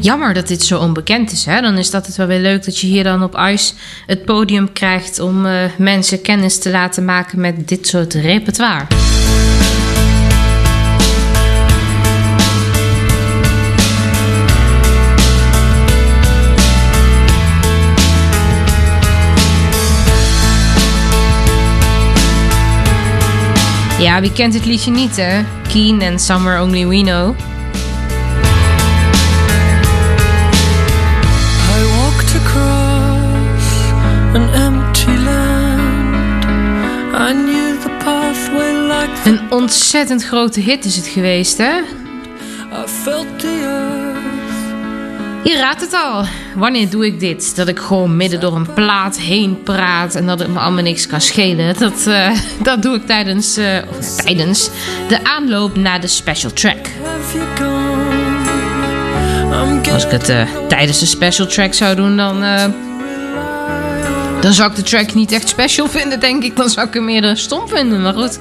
Jammer 0.00 0.34
dat 0.34 0.48
dit 0.48 0.62
zo 0.62 0.78
onbekend 0.78 1.32
is. 1.32 1.44
Hè? 1.44 1.60
Dan 1.60 1.78
is 1.78 1.90
dat 1.90 2.06
het 2.06 2.16
wel 2.16 2.26
weer 2.26 2.40
leuk 2.40 2.64
dat 2.64 2.78
je 2.78 2.86
hier 2.86 3.04
dan 3.04 3.22
op 3.22 3.38
ICE 3.38 3.74
het 4.06 4.24
podium 4.24 4.72
krijgt 4.72 5.18
om 5.18 5.46
eh, 5.46 5.64
mensen 5.78 6.20
kennis 6.20 6.58
te 6.58 6.70
laten 6.70 7.04
maken 7.04 7.40
met 7.40 7.68
dit 7.68 7.86
soort 7.86 8.14
repertoire. 8.14 8.86
Ja, 24.04 24.20
wie 24.20 24.32
kent 24.32 24.54
het 24.54 24.64
liedje 24.64 24.90
niet, 24.90 25.16
hè? 25.16 25.44
Keen 25.68 26.00
en 26.00 26.18
Summer 26.18 26.60
Only 26.60 26.86
We 26.86 27.00
Know. 27.00 27.36
Een 39.24 39.40
ontzettend 39.50 40.24
grote 40.24 40.60
hit 40.60 40.84
is 40.84 40.96
het 40.96 41.06
geweest, 41.06 41.58
hè? 41.58 41.78
I 41.78 42.86
felt 42.86 43.38
the. 43.38 43.93
Je 45.44 45.56
raadt 45.56 45.80
het 45.80 45.92
al. 45.92 46.24
Wanneer 46.54 46.90
doe 46.90 47.06
ik 47.06 47.20
dit? 47.20 47.56
Dat 47.56 47.68
ik 47.68 47.78
gewoon 47.78 48.16
midden 48.16 48.40
door 48.40 48.56
een 48.56 48.72
plaat 48.72 49.18
heen 49.18 49.62
praat 49.62 50.14
en 50.14 50.26
dat 50.26 50.38
het 50.38 50.48
me 50.48 50.58
allemaal 50.58 50.82
niks 50.82 51.06
kan 51.06 51.20
schelen. 51.20 51.78
Dat, 51.78 52.06
eh, 52.06 52.30
dat 52.62 52.82
doe 52.82 52.96
ik 52.96 53.06
tijdens, 53.06 53.56
eh, 53.56 53.76
tijdens 54.24 54.70
de 55.08 55.24
aanloop 55.24 55.76
naar 55.76 56.00
de 56.00 56.06
special 56.06 56.52
track. 56.52 56.86
Als 59.92 60.04
ik 60.04 60.10
het 60.10 60.28
eh, 60.28 60.48
tijdens 60.68 60.98
de 60.98 61.06
special 61.06 61.46
track 61.46 61.74
zou 61.74 61.96
doen, 61.96 62.16
dan, 62.16 62.40
dan 64.40 64.52
zou 64.52 64.70
ik 64.70 64.76
de 64.76 64.82
track 64.82 65.14
niet 65.14 65.32
echt 65.32 65.48
special 65.48 65.88
vinden, 65.88 66.20
denk 66.20 66.42
ik. 66.42 66.56
Dan 66.56 66.68
zou 66.70 66.86
ik 66.86 66.94
hem 66.94 67.08
eerder 67.08 67.36
stom 67.36 67.68
vinden, 67.68 68.02
maar 68.02 68.14
goed. 68.14 68.38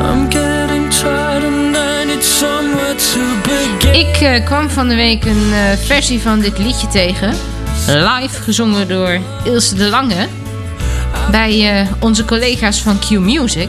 I'm 0.00 1.57
Ik 3.92 4.16
eh, 4.20 4.44
kwam 4.44 4.70
van 4.70 4.88
de 4.88 4.94
week 4.94 5.24
een 5.24 5.52
eh, 5.52 5.78
versie 5.86 6.20
van 6.20 6.40
dit 6.40 6.58
liedje 6.58 6.88
tegen. 6.88 7.34
Live 7.86 8.42
gezongen 8.42 8.88
door 8.88 9.18
Ilse 9.44 9.74
de 9.74 9.88
Lange. 9.88 10.28
Bij 11.30 11.80
eh, 11.80 11.86
onze 11.98 12.24
collega's 12.24 12.82
van 12.82 12.98
Q 12.98 13.10
Music. 13.10 13.68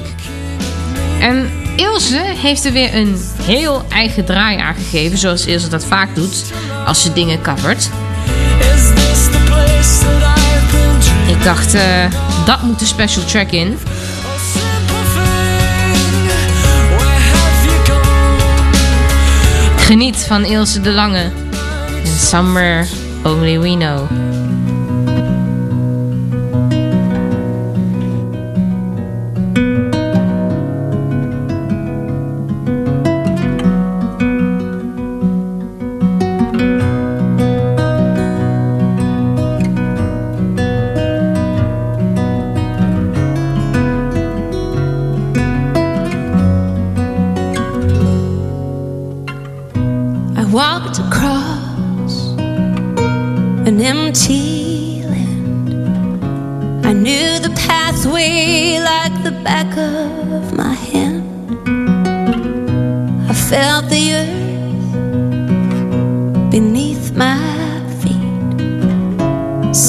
En 1.20 1.52
Ilse 1.76 2.22
heeft 2.26 2.66
er 2.66 2.72
weer 2.72 2.96
een 2.96 3.22
heel 3.42 3.86
eigen 3.90 4.26
draai 4.26 4.58
aan 4.58 4.76
gegeven. 4.76 5.18
Zoals 5.18 5.46
Ilse 5.46 5.70
dat 5.70 5.86
vaak 5.86 6.16
doet 6.16 6.44
als 6.86 7.02
ze 7.02 7.14
dingen 7.14 7.42
covert. 7.42 7.90
Ik 11.28 11.44
dacht, 11.44 11.78
dat 12.46 12.62
moet 12.62 12.80
de 12.80 12.86
special 12.86 13.26
track 13.26 13.52
in. 13.52 13.78
Geniet 19.90 20.18
van 20.18 20.46
Ilse 20.46 20.82
de 20.82 20.92
Lange. 20.92 21.32
En 22.04 22.18
Summer 22.18 22.88
Only 23.24 23.60
We 23.60 23.76
Know. 23.76 24.29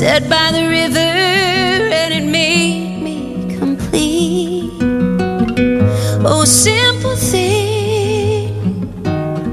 Set 0.01 0.30
by 0.30 0.51
the 0.51 0.66
river, 0.66 0.98
and 0.98 2.14
it 2.14 2.24
made 2.24 3.03
me 3.03 3.55
complete. 3.59 4.72
Oh, 6.24 6.46
simple 6.46 7.16
thing. 7.16 8.48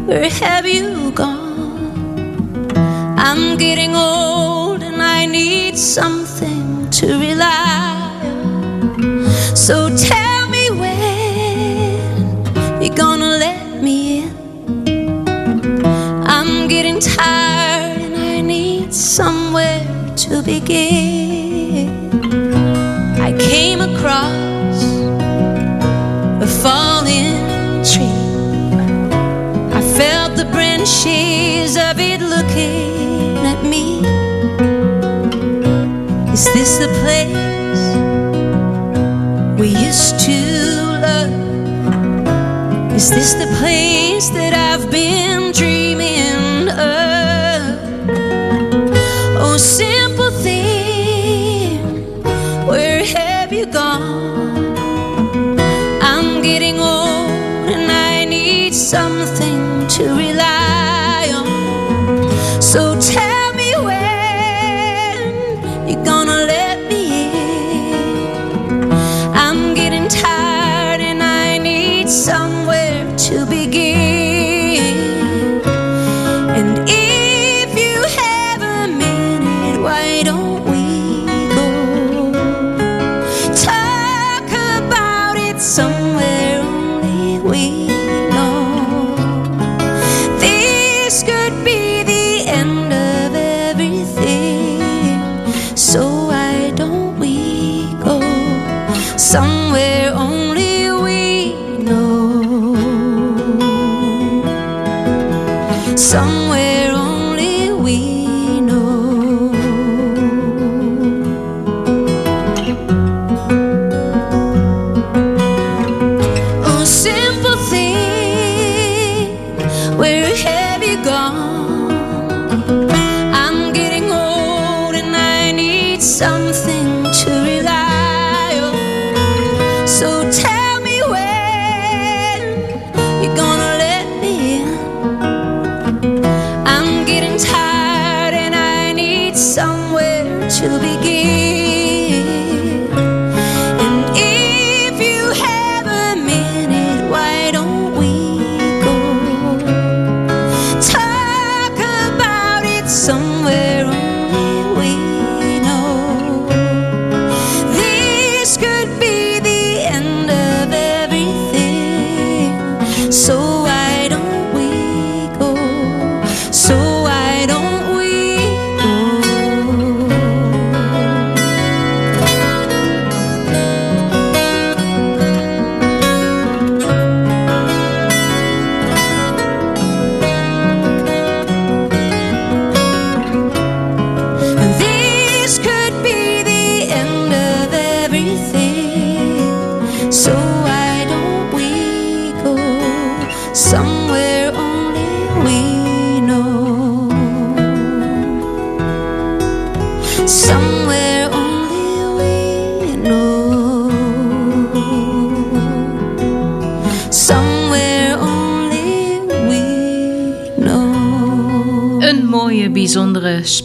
Where 0.08 0.30
have 0.30 0.66
you 0.66 0.97
I 20.70 21.88
came 23.40 23.80
across 23.80 24.84
a 26.44 26.48
fallen 26.62 27.86
tree. 27.86 28.12
I 29.74 29.82
felt 29.98 30.36
the 30.36 30.44
branches 30.52 31.78
of 31.78 32.00
it 32.00 32.20
looking 32.20 33.38
at 33.46 33.64
me. 33.64 34.02
Is 36.34 36.44
this 36.54 36.80
the 36.80 36.90
place 37.02 37.96
we 39.58 39.70
used 39.70 40.20
to 40.26 40.36
love? 41.02 41.32
Is 42.94 43.10
this 43.10 43.36
the 43.36 43.48
place 43.58 44.30
that 44.32 44.54
I 44.54 44.77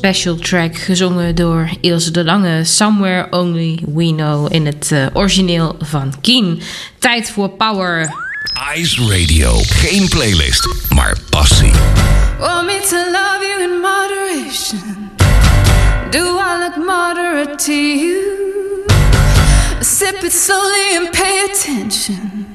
special 0.03 0.37
track 0.37 0.77
gezongen 0.77 1.35
door 1.35 1.71
Ilse 1.81 2.11
de 2.11 2.25
Lange. 2.25 2.65
Somewhere 2.65 3.27
Only 3.31 3.83
We 3.95 4.13
Know 4.15 4.53
in 4.53 4.67
het 4.67 4.91
uh, 4.93 5.07
origineel 5.13 5.77
van 5.81 6.15
Keen. 6.21 6.63
Tijd 6.99 7.31
voor 7.31 7.49
Power. 7.49 8.15
Ice 8.77 9.01
Radio. 9.01 9.61
Geen 9.65 10.09
playlist, 10.09 10.69
maar 10.89 11.17
passie. 11.31 11.73
Want 12.39 12.67
me 12.67 12.81
to 12.89 12.97
love 12.97 13.39
you 13.41 13.63
in 13.63 13.81
moderation. 13.81 15.11
Do 16.11 16.39
I 16.39 16.59
look 16.59 16.77
moderate 16.87 17.65
to 17.65 17.73
you? 17.73 18.17
Sip 19.81 20.23
it 20.23 20.33
slowly 20.33 20.97
and 20.97 21.11
pay 21.11 21.45
attention. 21.51 22.55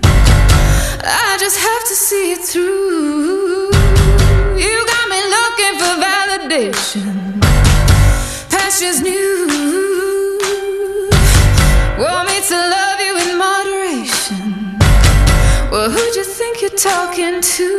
I 1.03 1.37
just 1.39 1.57
have 1.57 1.86
talking 16.78 17.41
to 17.41 17.76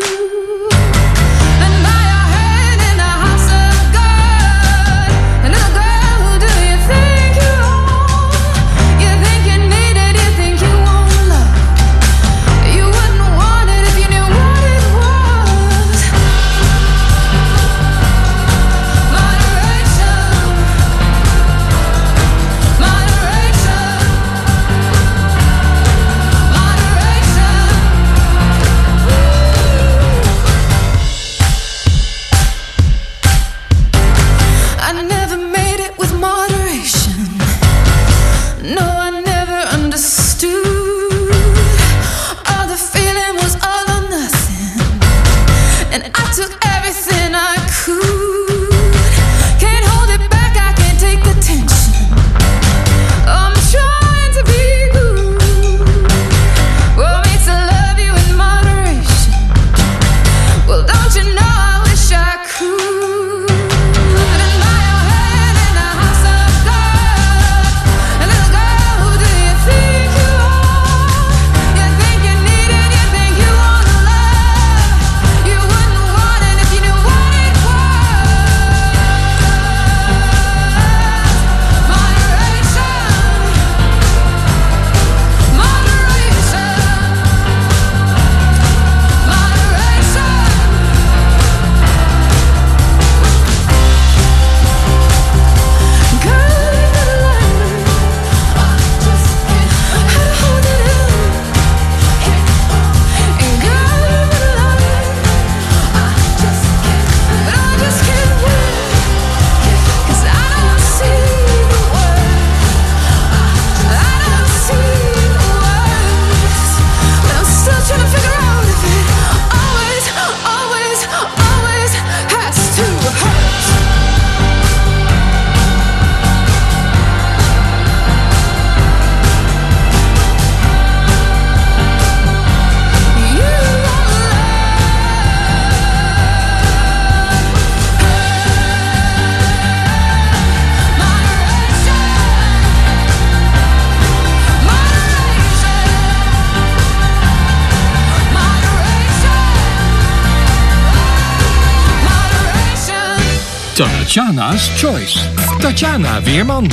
Tatjana's 153.79 154.67
Choice. 154.77 155.19
Tatjana 155.63 156.21
Weerman. 156.23 156.69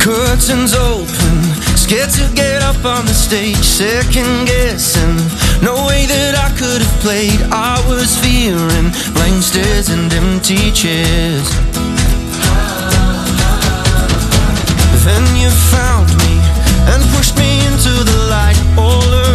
Curtains 0.00 0.74
open, 0.74 1.06
scared 1.76 2.08
to 2.12 2.32
get 2.34 2.62
up 2.62 2.82
on 2.86 3.04
the 3.04 3.12
stage, 3.12 3.56
second 3.58 4.46
guessing. 4.46 5.16
No 5.62 5.86
way 5.86 6.06
that 6.06 6.34
I 6.34 6.48
could 6.56 6.80
have 6.80 7.00
played. 7.02 7.42
I 7.52 7.76
was 7.86 8.16
fearing 8.16 8.90
blank 9.12 9.42
stares 9.42 9.90
and 9.90 10.10
empty 10.14 10.72
chairs. 10.72 11.75
Then 15.06 15.24
you 15.36 15.50
found 15.70 16.08
me 16.18 16.34
and 16.90 17.00
pushed 17.14 17.38
me 17.38 17.64
into 17.66 17.92
the 18.10 18.18
light. 18.28 18.58
All 18.76 19.14
around 19.14 19.25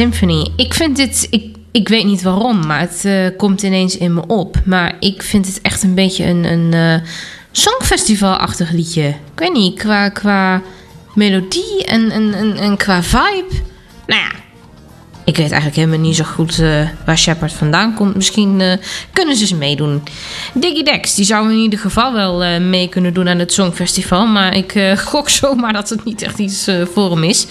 Symphony. 0.00 0.50
Ik 0.56 0.74
vind 0.74 0.96
dit... 0.96 1.26
Ik, 1.30 1.56
ik 1.72 1.88
weet 1.88 2.04
niet 2.04 2.22
waarom, 2.22 2.66
maar 2.66 2.80
het 2.80 3.04
eh, 3.04 3.26
komt 3.36 3.62
ineens 3.62 3.96
in 3.96 4.14
me 4.14 4.26
op. 4.26 4.56
Maar 4.64 4.96
ik 5.00 5.22
vind 5.22 5.46
het 5.46 5.60
echt 5.60 5.82
een 5.82 5.94
beetje 5.94 6.24
een, 6.24 6.44
een 6.44 6.72
eh, 6.72 7.08
songfestival-achtig 7.52 8.70
liedje. 8.70 9.08
Ik 9.08 9.38
weet 9.38 9.52
niet, 9.52 9.78
qua, 9.78 10.08
qua 10.08 10.62
melodie 11.14 11.84
en, 11.84 12.10
en, 12.10 12.34
en, 12.34 12.56
en 12.56 12.76
qua 12.76 13.02
vibe. 13.02 13.54
Nou 14.06 14.20
ja, 14.20 14.30
ik 15.30 15.36
weet 15.36 15.50
eigenlijk 15.50 15.76
helemaal 15.76 16.06
niet 16.06 16.16
zo 16.16 16.24
goed 16.24 16.58
eh, 16.58 16.88
waar 17.04 17.18
Shepard 17.18 17.52
vandaan 17.52 17.94
komt. 17.94 18.14
Misschien 18.14 18.60
eh, 18.60 18.72
kunnen 19.12 19.36
ze 19.36 19.40
eens 19.40 19.54
meedoen. 19.54 20.02
Diggy 20.54 20.82
Dex, 20.82 21.14
die 21.14 21.24
zou 21.24 21.50
in 21.50 21.58
ieder 21.58 21.78
geval 21.78 22.12
wel 22.12 22.44
eh, 22.44 22.60
mee 22.60 22.88
kunnen 22.88 23.14
doen 23.14 23.28
aan 23.28 23.38
het 23.38 23.52
Songfestival. 23.52 24.26
Maar 24.26 24.56
ik 24.56 24.74
gok 25.10 25.28
zomaar 25.28 25.72
dat 25.72 25.88
het 25.88 26.04
niet 26.04 26.22
echt 26.22 26.38
iets 26.38 26.70
voor 26.92 27.10
hem 27.10 27.24
is. 27.24 27.46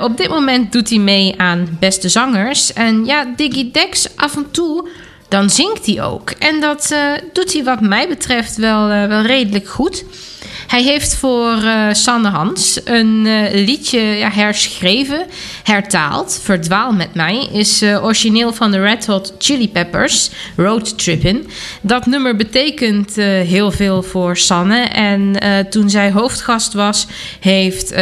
Op 0.00 0.16
dit 0.16 0.28
moment 0.28 0.72
doet 0.72 0.88
hij 0.88 0.98
mee 0.98 1.34
aan 1.40 1.76
Beste 1.80 2.08
Zangers. 2.08 2.72
En 2.72 3.04
ja, 3.04 3.32
Diggy 3.36 3.70
Dex 3.70 4.16
af 4.16 4.36
en 4.36 4.50
toe... 4.50 4.88
Dan 5.28 5.50
zingt 5.50 5.86
hij 5.86 6.02
ook. 6.02 6.30
En 6.30 6.60
dat 6.60 6.94
doet 7.32 7.52
hij 7.52 7.64
wat 7.64 7.80
mij 7.80 8.08
betreft 8.08 8.56
wel, 8.56 8.86
wel 8.86 9.22
redelijk 9.22 9.68
goed. 9.68 10.04
Hij 10.72 10.82
heeft 10.82 11.14
voor 11.14 11.62
eh, 11.62 11.86
Sanne 11.92 12.28
Hans 12.28 12.80
een 12.84 13.26
eh, 13.26 13.64
liedje 13.66 14.00
ja, 14.00 14.30
herschreven, 14.30 15.26
hertaald. 15.62 16.40
Verdwaal 16.42 16.92
met 16.92 17.14
mij 17.14 17.48
is 17.52 17.82
eh, 17.82 18.04
origineel 18.04 18.52
van 18.52 18.70
de 18.70 18.80
Red 18.80 19.06
Hot 19.06 19.34
Chili 19.38 19.68
Peppers, 19.68 20.30
Road 20.56 20.98
Trippin'. 20.98 21.46
Dat 21.80 22.06
nummer 22.06 22.36
betekent 22.36 23.14
heel 23.44 23.70
veel 23.70 24.02
voor 24.02 24.36
Sanne. 24.36 24.80
En 24.80 25.36
toen 25.70 25.90
zij 25.90 26.12
hoofdgast 26.12 26.72
was, 26.72 27.06
heeft 27.40 27.94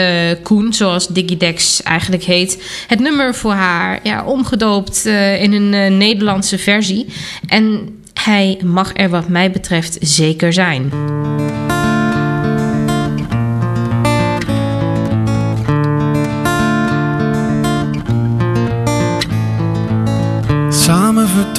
Koen, 0.43 0.73
zoals 0.73 1.09
Diggy 1.09 1.55
eigenlijk 1.83 2.23
heet, 2.23 2.62
het 2.87 2.99
nummer 2.99 3.35
voor 3.35 3.53
haar 3.53 4.01
ja, 4.03 4.25
omgedoopt 4.25 5.05
in 5.41 5.53
een 5.53 5.97
Nederlandse 5.97 6.59
versie. 6.59 7.07
En 7.47 7.99
hij 8.14 8.59
mag 8.64 8.91
er 8.95 9.09
wat 9.09 9.29
mij 9.29 9.51
betreft 9.51 9.97
zeker 10.01 10.53
zijn. 10.53 10.93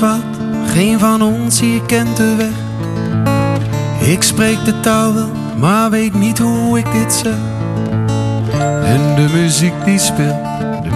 Verdwaald, 0.01 0.37
geen 0.73 0.99
van 0.99 1.21
ons 1.21 1.59
hier 1.59 1.81
kent 1.81 2.17
de 2.17 2.35
weg. 2.35 4.09
Ik 4.09 4.23
spreek 4.23 4.65
de 4.65 4.79
taal 4.79 5.13
wel, 5.13 5.29
maar 5.57 5.89
weet 5.89 6.13
niet 6.13 6.39
hoe 6.39 6.77
ik 6.77 6.91
dit 6.91 7.13
zeg. 7.13 7.33
En 8.83 9.15
de 9.15 9.29
muziek 9.33 9.73
die 9.85 9.99
speelt, 9.99 10.35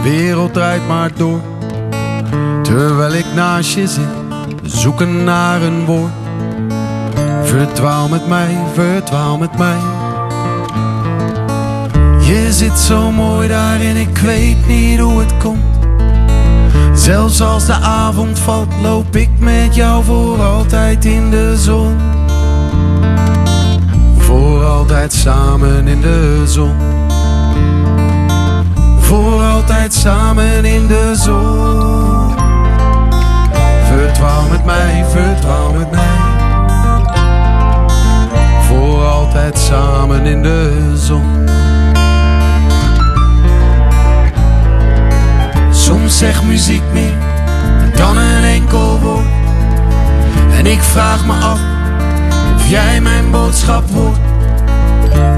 wereld 0.03 0.53
draait 0.53 0.87
maar 0.87 1.11
door. 1.17 1.41
Terwijl 2.63 3.13
ik 3.13 3.25
naast 3.35 3.73
je 3.73 3.87
zit, 3.87 4.07
zoeken 4.63 5.23
naar 5.23 5.61
een 5.61 5.85
woord. 5.85 6.11
Verdwaal 7.43 8.07
met 8.07 8.27
mij, 8.27 8.57
verdwaal 8.73 9.37
met 9.37 9.57
mij. 9.57 9.79
Je 12.19 12.47
zit 12.49 12.79
zo 12.79 13.11
mooi 13.11 13.47
daar 13.47 13.79
en 13.79 13.95
ik 13.95 14.17
weet 14.17 14.67
niet 14.67 14.99
hoe 14.99 15.19
het 15.19 15.37
komt. 15.37 15.74
Zelfs 17.05 17.41
als 17.41 17.65
de 17.65 17.73
avond 17.73 18.39
valt, 18.39 18.73
loop 18.81 19.15
ik 19.15 19.29
met 19.39 19.75
jou 19.75 20.03
voor 20.03 20.41
altijd 20.41 21.05
in 21.05 21.29
de 21.29 21.57
zon. 21.57 21.97
Voor 24.17 24.63
altijd 24.63 25.13
samen 25.13 25.87
in 25.87 26.01
de 26.01 26.43
zon. 26.45 26.75
Voor 28.99 29.41
altijd 29.41 29.93
samen 29.93 30.65
in 30.65 30.87
de 30.87 31.11
zon. 31.15 32.33
Verdwaal 33.97 34.43
met 34.49 34.65
mij, 34.65 35.05
verdwaal 35.09 35.73
met 35.73 35.91
mij. 35.91 36.17
Voor 38.67 39.03
altijd 39.05 39.57
samen 39.57 40.25
in 40.25 40.43
de 40.43 40.91
zon. 40.95 41.44
Muziek 46.55 46.83
meer 46.93 47.17
dan 47.95 48.17
een 48.17 48.43
enkel 48.43 48.99
woord. 48.99 49.25
En 50.57 50.65
ik 50.65 50.81
vraag 50.81 51.25
me 51.25 51.33
af 51.33 51.59
of 52.55 52.67
jij 52.67 53.01
mijn 53.01 53.31
boodschap 53.31 53.89
hoort. 53.89 54.19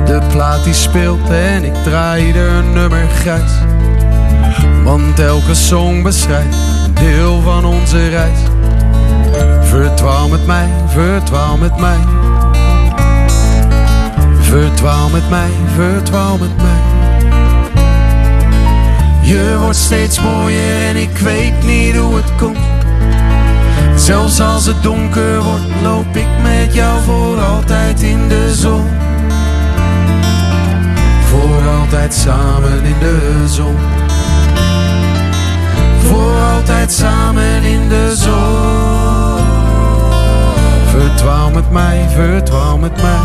De 0.05 0.21
plaat 0.31 0.63
die 0.63 0.73
speelt 0.73 1.29
en 1.29 1.63
ik 1.63 1.73
draai 1.83 2.31
er 2.31 2.63
nummer 2.63 3.07
grijs. 3.09 3.51
Want 4.83 5.19
elke 5.19 5.53
song 5.55 6.03
beschrijft 6.03 6.57
een 6.85 6.93
deel 6.93 7.41
van 7.41 7.65
onze 7.65 8.09
reis. 8.09 8.39
Verdwaal 9.61 10.27
met 10.27 10.45
mij, 10.45 10.69
verdwaal 10.87 11.57
met 11.57 11.77
mij. 11.77 11.99
Verdwaal 14.41 15.09
met 15.09 15.29
mij, 15.29 15.49
verdwaal 15.75 16.37
met 16.37 16.57
mij. 16.57 16.76
Je 19.27 19.57
wordt 19.59 19.77
steeds 19.77 20.21
mooier 20.21 20.87
en 20.87 20.95
ik 20.95 21.17
weet 21.17 21.63
niet 21.63 21.95
hoe 21.95 22.15
het 22.15 22.35
komt. 22.37 22.57
Zelfs 23.95 24.39
als 24.39 24.65
het 24.65 24.83
donker 24.83 25.41
wordt, 25.41 25.81
loop 25.83 26.15
ik 26.15 26.27
met 26.41 26.73
jou 26.73 27.01
voor 27.01 27.39
altijd 27.39 28.01
in 28.01 28.27
de 28.27 28.55
zon. 28.55 28.85
Voor 31.29 31.67
altijd 31.79 32.13
samen 32.13 32.83
in 32.83 32.95
de 32.99 33.43
zon. 33.47 33.75
Voor 35.99 36.35
altijd 36.55 36.91
samen 36.91 37.63
in 37.63 37.89
de 37.89 38.15
zon. 38.15 39.45
Verdwaal 40.89 41.51
met 41.51 41.71
mij, 41.71 42.05
verdwaal 42.15 42.77
met 42.77 43.01
mij. 43.01 43.19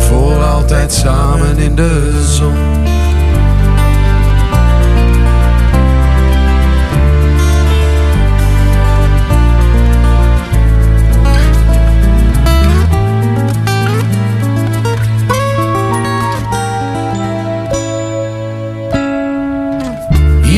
Voor 0.00 0.42
altijd 0.42 0.92
samen 0.92 1.58
in 1.58 1.74
de 1.74 2.22
zon. 2.26 2.91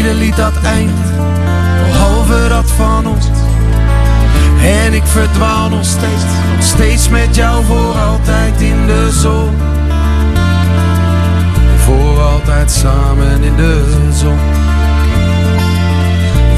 Ieder 0.05 0.19
lied 0.19 0.37
dat 0.37 0.53
eindigt, 0.63 1.13
behalve 1.87 2.49
dat 2.49 2.71
van 2.71 3.07
ons. 3.07 3.27
En 4.63 4.93
ik 4.93 5.03
verdwaal 5.05 5.69
nog 5.69 5.85
steeds, 5.85 6.23
nog 6.55 6.65
steeds 6.65 7.09
met 7.09 7.37
jou 7.37 7.65
voor 7.65 7.95
altijd 7.99 8.61
in 8.61 8.87
de 8.87 9.11
zon. 9.13 9.51
Voor 11.85 12.21
altijd 12.21 12.71
samen 12.71 13.43
in 13.43 13.57
de 13.57 14.09
zon. 14.13 14.39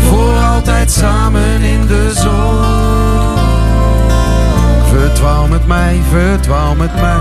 Voor 0.08 0.36
altijd 0.36 0.90
samen 0.90 1.60
in 1.60 1.86
de 1.86 2.12
zon. 2.14 2.64
Verdwaal 4.98 5.46
met 5.46 5.66
mij, 5.66 6.00
verdwaal 6.10 6.74
met 6.74 7.00
mij. 7.00 7.18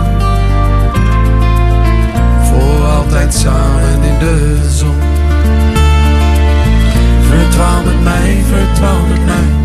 Voor 2.43 2.85
altijd 2.85 3.33
samen 3.33 4.03
in 4.03 4.19
de 4.19 4.69
zon. 4.69 5.15
Verdwaal 7.35 7.83
met 7.83 8.03
mij, 8.03 8.43
verdwaal 8.49 9.05
met 9.07 9.25
mij. 9.25 9.64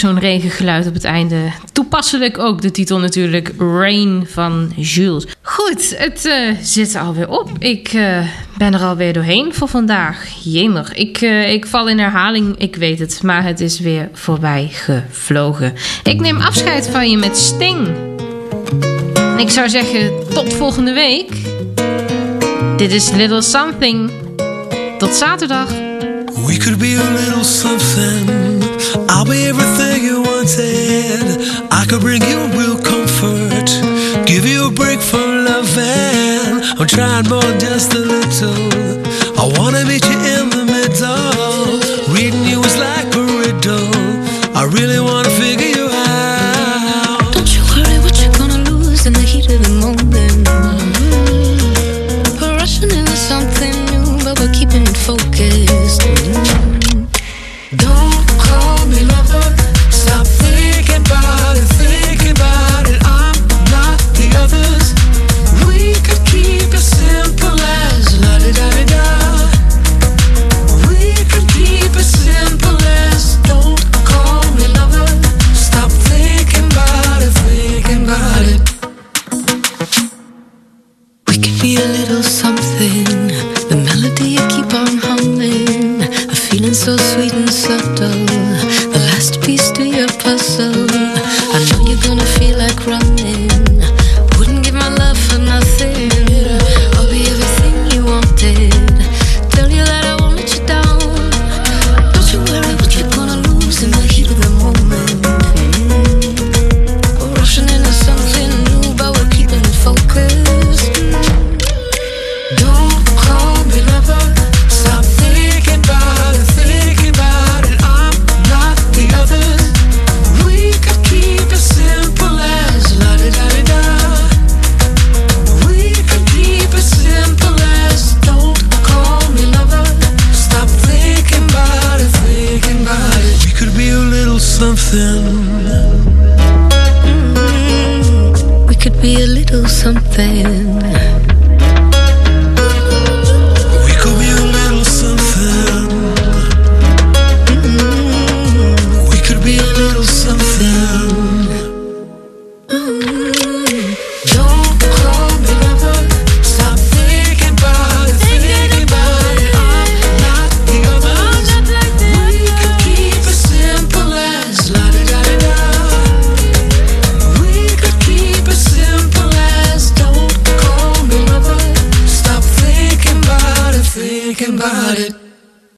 Zo'n 0.00 0.18
regengeluid 0.18 0.86
op 0.86 0.94
het 0.94 1.04
einde. 1.04 1.36
Toepasselijk 1.72 2.38
ook 2.38 2.62
de 2.62 2.70
titel 2.70 2.98
natuurlijk 2.98 3.52
Rain 3.58 4.26
van 4.26 4.72
Jules. 4.76 5.26
Goed, 5.42 5.94
het 5.98 6.24
eh, 6.24 6.56
zit 6.62 6.94
er 6.94 7.00
alweer 7.00 7.28
op. 7.28 7.50
Ik 7.58 7.88
eh, 7.88 8.18
ben 8.58 8.74
er 8.74 8.80
alweer 8.80 9.12
doorheen 9.12 9.54
voor 9.54 9.68
vandaag. 9.68 10.26
Jemig, 10.42 10.94
ik, 10.94 11.20
eh, 11.20 11.52
ik 11.52 11.66
val 11.66 11.88
in 11.88 11.98
herhaling, 11.98 12.56
ik 12.58 12.76
weet 12.76 12.98
het. 12.98 13.22
Maar 13.22 13.44
het 13.44 13.60
is 13.60 13.80
weer 13.80 14.08
voorbij 14.12 14.68
gevlogen. 14.72 15.74
Ik 16.02 16.20
neem 16.20 16.40
afscheid 16.40 16.88
van 16.88 17.10
je 17.10 17.16
met 17.16 17.36
Sting. 17.36 17.88
Ik 19.36 19.50
zou 19.50 19.68
zeggen, 19.68 20.10
tot 20.34 20.54
volgende 20.54 20.92
week. 20.92 21.30
Dit 22.76 22.92
is 22.92 23.10
Little 23.10 23.42
Something. 23.42 24.10
Tot 24.98 25.14
zaterdag. 25.14 25.68
We 26.46 26.56
could 26.56 26.78
be 26.78 27.02
a 27.08 27.12
little 27.12 27.44
something. 27.44 28.69
I'll 29.20 29.26
be 29.26 29.44
everything 29.44 30.02
you 30.02 30.22
wanted. 30.22 31.44
I 31.70 31.84
could 31.84 32.00
bring 32.00 32.22
you 32.22 32.38
real 32.56 32.80
comfort. 32.80 33.68
Give 34.24 34.46
you 34.46 34.68
a 34.68 34.70
break 34.70 34.98
from 34.98 35.44
loving. 35.44 36.64
I'm 36.80 36.88
trying 36.88 37.28
more 37.28 37.52
just 37.60 37.92
a 37.92 37.98
little. 37.98 38.64
I 39.36 39.44
wanna 39.58 39.84
meet 39.84 40.08
you 40.08 40.16
in 40.16 40.48
the 40.48 40.64
middle. 40.64 41.84
Reading 42.16 42.44
you 42.48 42.64
is 42.64 42.78
like 42.78 43.12
a 43.14 43.24
riddle. 43.44 43.92
I 44.56 44.64
really 44.64 45.00
wanna 45.00 45.29